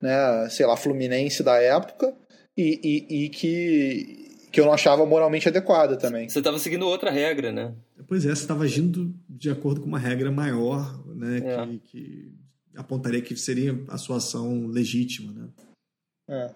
[0.01, 2.13] né, sei lá, fluminense da época
[2.57, 6.29] e, e, e que, que eu não achava moralmente adequada também.
[6.29, 7.73] Você estava seguindo outra regra, né?
[8.09, 11.67] Pois é, você estava agindo de acordo com uma regra maior, né, é.
[11.67, 12.33] que, que,
[12.75, 15.49] apontaria que seria a sua ação legítima, né?
[16.29, 16.51] É.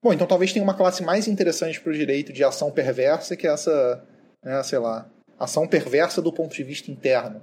[0.00, 3.46] Bom, então talvez tenha uma classe mais interessante para o direito de ação perversa que
[3.46, 4.04] essa
[4.42, 7.42] né, sei lá, ação perversa do ponto de vista interno.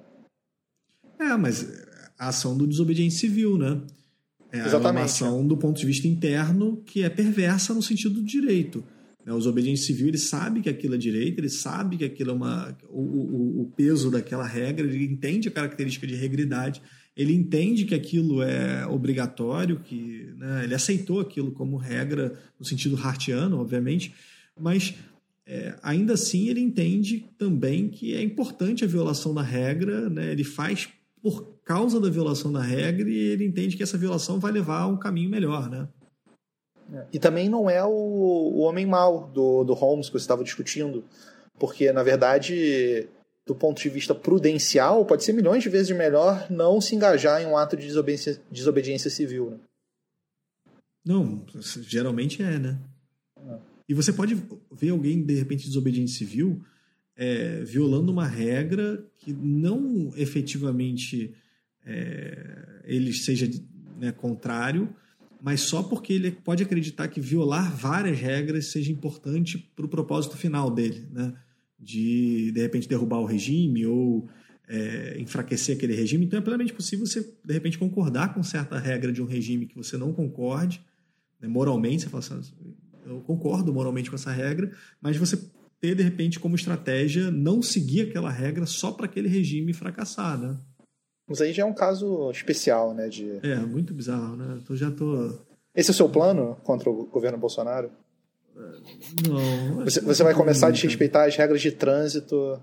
[1.20, 1.68] É, mas
[2.18, 3.82] a ação do desobediente civil, né?
[4.52, 4.98] É Exatamente.
[4.98, 8.84] uma ação do ponto de vista interno que é perversa no sentido do direito.
[9.24, 9.32] Né?
[9.32, 12.78] O desobediente civil ele sabe que aquilo é direito, ele sabe que aquilo é uma,
[12.90, 16.82] o, o, o peso daquela regra, ele entende a característica de regridade,
[17.16, 22.98] ele entende que aquilo é obrigatório, que né, ele aceitou aquilo como regra no sentido
[22.98, 24.16] hartiano, obviamente,
[24.60, 24.96] mas
[25.52, 30.32] é, ainda assim ele entende também que é importante a violação da regra, né?
[30.32, 30.88] ele faz
[31.24, 34.88] por causa da violação da regra e ele entende que essa violação vai levar a
[34.88, 35.68] um caminho melhor.
[35.68, 35.88] Né?
[37.12, 41.04] E também não é o, o homem mau do, do Holmes que você estava discutindo,
[41.58, 43.10] porque na verdade,
[43.44, 47.48] do ponto de vista prudencial, pode ser milhões de vezes melhor não se engajar em
[47.48, 49.50] um ato de desobediência, desobediência civil.
[49.50, 49.58] Né?
[51.04, 51.44] Não,
[51.82, 52.80] geralmente é, né?
[53.90, 54.38] E você pode
[54.72, 56.62] ver alguém, de repente, desobediente civil,
[57.16, 61.34] é, violando uma regra que não efetivamente
[61.84, 63.50] é, ele seja
[63.98, 64.96] né, contrário,
[65.42, 70.38] mas só porque ele pode acreditar que violar várias regras seja importante para o propósito
[70.38, 71.34] final dele, né?
[71.80, 74.30] De, de repente, derrubar o regime ou
[74.68, 76.26] é, enfraquecer aquele regime.
[76.26, 79.76] Então é plenamente possível você, de repente, concordar com certa regra de um regime que
[79.76, 80.80] você não concorde,
[81.42, 82.54] né, moralmente, você fala assim,
[83.10, 85.38] eu concordo moralmente com essa regra, mas você
[85.80, 90.58] ter, de repente, como estratégia não seguir aquela regra só para aquele regime fracassar, né?
[91.28, 93.08] Mas aí já é um caso especial, né?
[93.08, 93.40] De...
[93.44, 94.60] É, muito bizarro, né?
[94.62, 95.40] Então já tô.
[95.76, 97.92] Esse é o seu plano contra o governo Bolsonaro?
[99.28, 99.86] Não.
[99.86, 102.60] Você, você vai começar a desrespeitar as regras de trânsito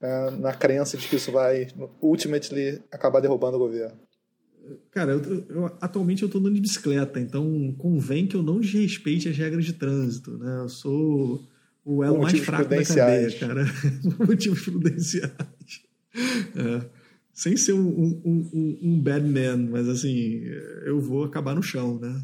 [0.00, 1.68] né, na crença de que isso vai,
[2.00, 3.98] ultimately, acabar derrubando o governo.
[4.90, 9.28] Cara, eu, eu, atualmente eu tô andando de bicicleta, então convém que eu não desrespeite
[9.28, 10.60] as regras de trânsito, né?
[10.60, 11.46] Eu sou
[11.84, 13.66] o elo mais fraco da cadeia, cara.
[14.26, 15.32] Motivos prudenciais.
[16.56, 16.86] É.
[17.32, 20.40] Sem ser um, um, um, um bad man, mas assim,
[20.84, 22.22] eu vou acabar no chão, né?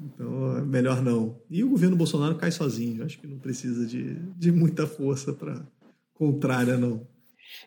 [0.00, 1.40] Então, melhor não.
[1.50, 3.04] E o governo Bolsonaro cai sozinho.
[3.04, 5.62] Acho que não precisa de, de muita força para
[6.14, 7.06] contrária, não.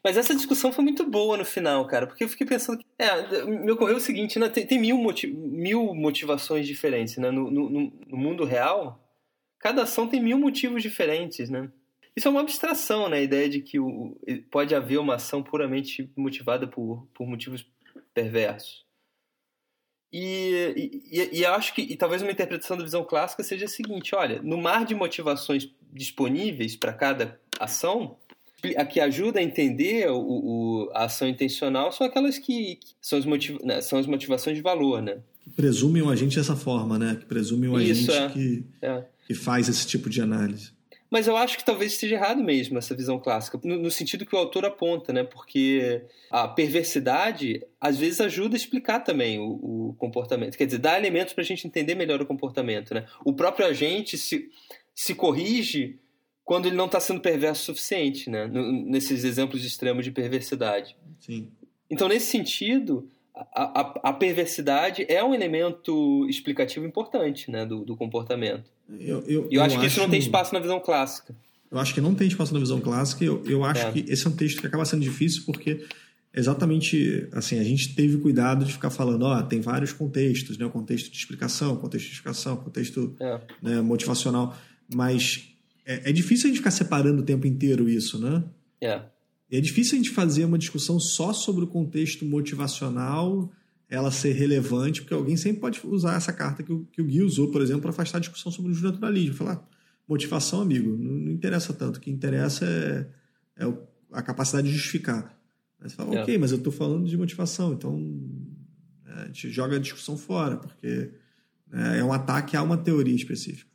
[0.04, 2.80] Mas essa discussão foi muito boa no final, cara, porque eu fiquei pensando.
[2.80, 7.18] Que, é, me ocorreu o seguinte: né, tem, tem mil, motiv, mil motivações diferentes.
[7.18, 7.32] Né?
[7.32, 9.04] No, no, no, mundo real,
[9.60, 11.50] cada ação tem mil motivos diferentes.
[11.50, 11.70] Né?
[12.16, 13.18] Isso é uma abstração, né?
[13.18, 14.18] A ideia de que o,
[14.52, 17.66] pode haver uma ação puramente motivada por, por motivos
[18.14, 18.86] perversos.
[20.18, 24.16] E, e, e acho que e talvez uma interpretação da visão clássica seja a seguinte:
[24.16, 28.18] olha, no mar de motivações disponíveis para cada ação,
[28.78, 33.20] a que ajuda a entender o, o, a ação intencional são aquelas que, que são,
[33.20, 35.18] as motiva, né, são as motivações de valor, né?
[35.43, 37.18] Que presumem o agente dessa forma, né?
[37.20, 38.30] Que presumem o Isso, agente é.
[38.30, 39.03] Que, é.
[39.28, 40.76] que faz esse tipo de análise.
[41.09, 44.36] Mas eu acho que talvez esteja errado mesmo essa visão clássica, no, no, sentido que
[44.36, 45.24] o autor aponta, né?
[45.24, 46.01] Porque
[46.32, 50.57] a perversidade às vezes ajuda a explicar também o, o comportamento.
[50.57, 53.05] Quer dizer, dá elementos para a gente entender melhor o comportamento, né?
[53.24, 54.49] O próprio agente se,
[54.93, 55.99] se corrige
[56.46, 58.48] quando ele não está sendo perverso o suficiente, né?
[58.48, 60.96] nesses exemplos extremos de perversidade.
[61.20, 61.50] Sim.
[61.89, 67.98] Então, nesse sentido, a, a, a, perversidade é um elemento explicativo importante né, do, do
[67.98, 68.70] comportamento.
[69.00, 71.36] Eu, eu, e eu, acho que isso não tem espaço na visão clássica.
[71.72, 73.26] Eu acho que não tem espaço na visão clássica.
[73.26, 73.91] Eu, eu acho é.
[73.91, 75.84] que esse é um texto que acaba sendo difícil porque
[76.32, 80.70] exatamente assim a gente teve cuidado de ficar falando ó tem vários contextos né o
[80.70, 83.39] contexto de explicação contexto de explicação contexto é.
[83.62, 84.54] né, motivacional
[84.93, 85.55] mas
[85.86, 88.44] é, é, difícil a gente ficar separando o tempo inteiro isso, né?
[88.82, 89.04] É.
[89.52, 93.52] É difícil a gente fazer uma discussão só sobre o contexto motivacional,
[93.88, 97.22] ela ser relevante, porque alguém sempre pode usar essa carta que o, que o Gui
[97.22, 99.36] usou, por exemplo, para afastar a discussão sobre o naturalismo.
[99.36, 99.64] Falar,
[100.08, 101.98] motivação, amigo, não, não interessa tanto.
[101.98, 103.08] O que interessa é,
[103.64, 103.74] é
[104.12, 105.40] a capacidade de justificar.
[105.80, 106.22] Aí você fala, é.
[106.22, 108.00] ok, mas eu estou falando de motivação, então
[109.06, 111.12] é, a gente joga a discussão fora, porque
[111.72, 113.70] é, é um ataque a uma teoria específica.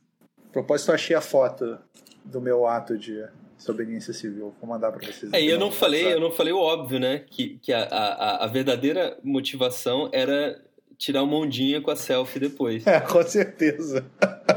[0.51, 1.77] A propósito, eu achei a foto
[2.25, 3.23] do meu ato de
[3.57, 4.53] desobediência civil.
[4.59, 5.31] Vou mandar para vocês.
[5.31, 7.19] É, eu não falei, eu não falei o óbvio, né?
[7.19, 10.61] Que, que a, a, a verdadeira motivação era
[10.97, 12.83] tirar uma ondinha com a selfie depois.
[12.91, 14.05] É, com certeza.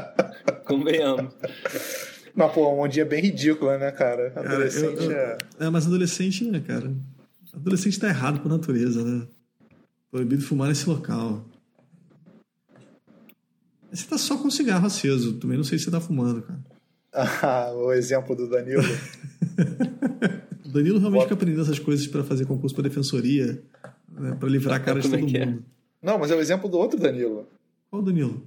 [0.67, 1.33] Convenhamos.
[2.35, 4.33] Mas, pô, uma ondinha bem ridícula, né, cara?
[4.35, 5.37] Adolescente cara, eu, eu, é...
[5.61, 5.69] é.
[5.69, 6.91] mas adolescente, né, cara?
[7.53, 9.25] Adolescente tá errado por natureza, né?
[10.11, 11.45] Proibido fumar nesse local.
[13.95, 15.33] Você tá só com cigarro aceso.
[15.39, 16.59] Também não sei se você tá fumando, cara.
[17.13, 18.83] Ah, o exemplo do Danilo.
[20.65, 23.63] o Danilo realmente fica aprendendo essas coisas para fazer concurso para defensoria,
[24.11, 25.63] né, para livrar a cara de é todo é mundo.
[25.63, 26.05] É?
[26.05, 27.47] Não, mas é o exemplo do outro Danilo.
[27.89, 28.45] Qual Danilo?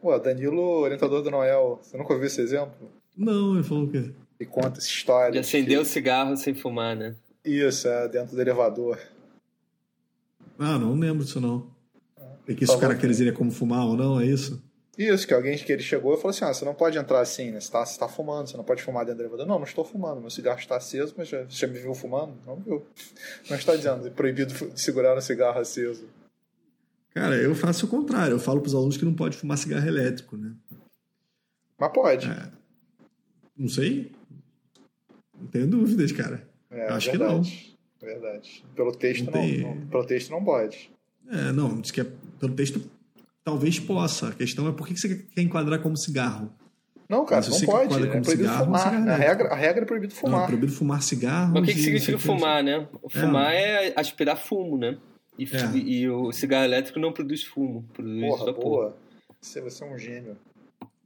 [0.00, 1.80] Pô, Danilo, orientador do Noel.
[1.82, 2.88] Você nunca ouviu esse exemplo?
[3.16, 4.12] Não, ele falou o quê?
[4.38, 5.32] E conta essa história.
[5.32, 5.82] De acender que...
[5.82, 7.16] o cigarro sem fumar, né?
[7.44, 8.96] Isso, é, dentro do elevador.
[10.56, 11.66] Ah, não lembro disso não.
[12.46, 14.62] É que isso o cara quer dizer como fumar ou não, é isso?
[14.96, 17.50] Isso, que alguém que ele chegou e falou assim: ah, você não pode entrar assim,
[17.50, 17.60] né?
[17.60, 19.46] Você está tá fumando, você não pode fumar dentro do elevador.
[19.46, 22.34] Não, não estou fumando, meu cigarro está aceso, mas já, você já me viu fumando?
[22.46, 22.86] Não viu.
[23.50, 26.06] Não está dizendo, é proibido segurar um cigarro aceso.
[27.10, 29.86] Cara, eu faço o contrário, eu falo para os alunos que não pode fumar cigarro
[29.86, 30.52] elétrico, né?
[31.78, 32.28] Mas pode.
[32.28, 32.50] É,
[33.56, 34.10] não sei.
[35.38, 36.46] Não tenho dúvidas, cara.
[36.70, 38.08] É, Acho verdade, que não.
[38.08, 38.64] Verdade.
[38.74, 40.90] Pelo texto não, não, não, pelo texto não pode.
[41.28, 42.06] É, não, diz que é,
[42.38, 42.82] pelo texto
[43.44, 44.28] Talvez possa.
[44.28, 46.50] A questão é por que você quer enquadrar como cigarro?
[47.08, 47.94] Não, cara, não pode.
[47.94, 49.10] É proibido cigarro, fumar.
[49.10, 50.38] A regra, a regra é proibido fumar.
[50.38, 51.52] Não, é proibido fumar cigarro.
[51.52, 52.88] Mas o que, que significa fumar, né?
[53.10, 53.88] Fumar é.
[53.88, 53.94] é.
[54.00, 54.96] aspirar fumo, né?
[55.38, 55.76] E, é.
[55.76, 58.62] e, o cigarro elétrico não produz fumo, produz Porra, vapor.
[58.62, 58.96] boa.
[59.40, 60.38] Você, você é um gênio.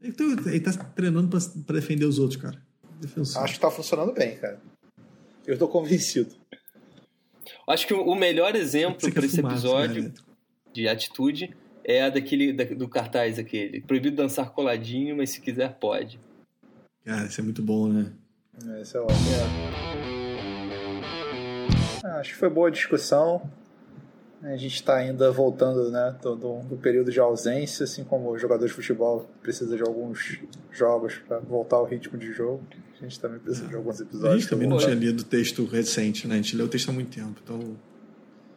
[0.01, 2.63] Então, ele tá treinando pra, pra defender os outros, cara.
[3.01, 3.43] Defensor.
[3.43, 4.61] Acho que tá funcionando bem, cara.
[5.47, 6.37] Eu tô convencido.
[7.69, 10.13] Acho que o melhor exemplo para esse episódio
[10.73, 11.57] de atitude
[11.89, 13.81] é a daquele da, do cartaz aquele.
[13.81, 16.21] Proibido dançar coladinho, mas se quiser pode.
[17.03, 18.13] Cara, isso é muito bom, né?
[18.67, 19.19] É, isso é ótimo.
[22.05, 23.51] Ah, acho que foi boa a discussão.
[24.43, 28.39] A gente está ainda voltando né, do, do, do, período de ausência, assim como o
[28.39, 30.39] jogador de futebol precisa de alguns
[30.71, 32.63] jogos para voltar ao ritmo de jogo.
[33.01, 34.33] A gente também precisa de alguns episódios.
[34.33, 36.35] A gente também não tinha lido o texto recente, né?
[36.35, 37.77] A gente leu o texto há muito tempo, então...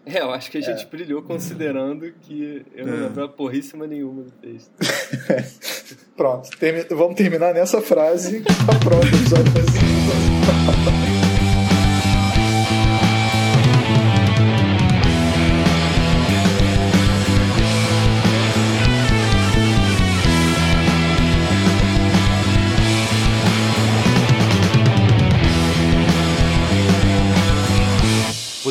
[0.05, 0.85] É, eu acho que a gente é.
[0.85, 2.97] brilhou considerando que eu não é.
[3.01, 4.71] lembrava porríssima nenhuma do texto.
[6.17, 8.41] Pronto, termi vamos terminar nessa frase.
[8.41, 9.51] Tá pronto, episódio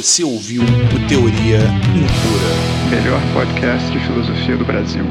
[0.01, 1.59] Você ouviu o Teoria
[1.95, 2.89] Impura.
[2.89, 5.05] Melhor podcast de filosofia do Brasil.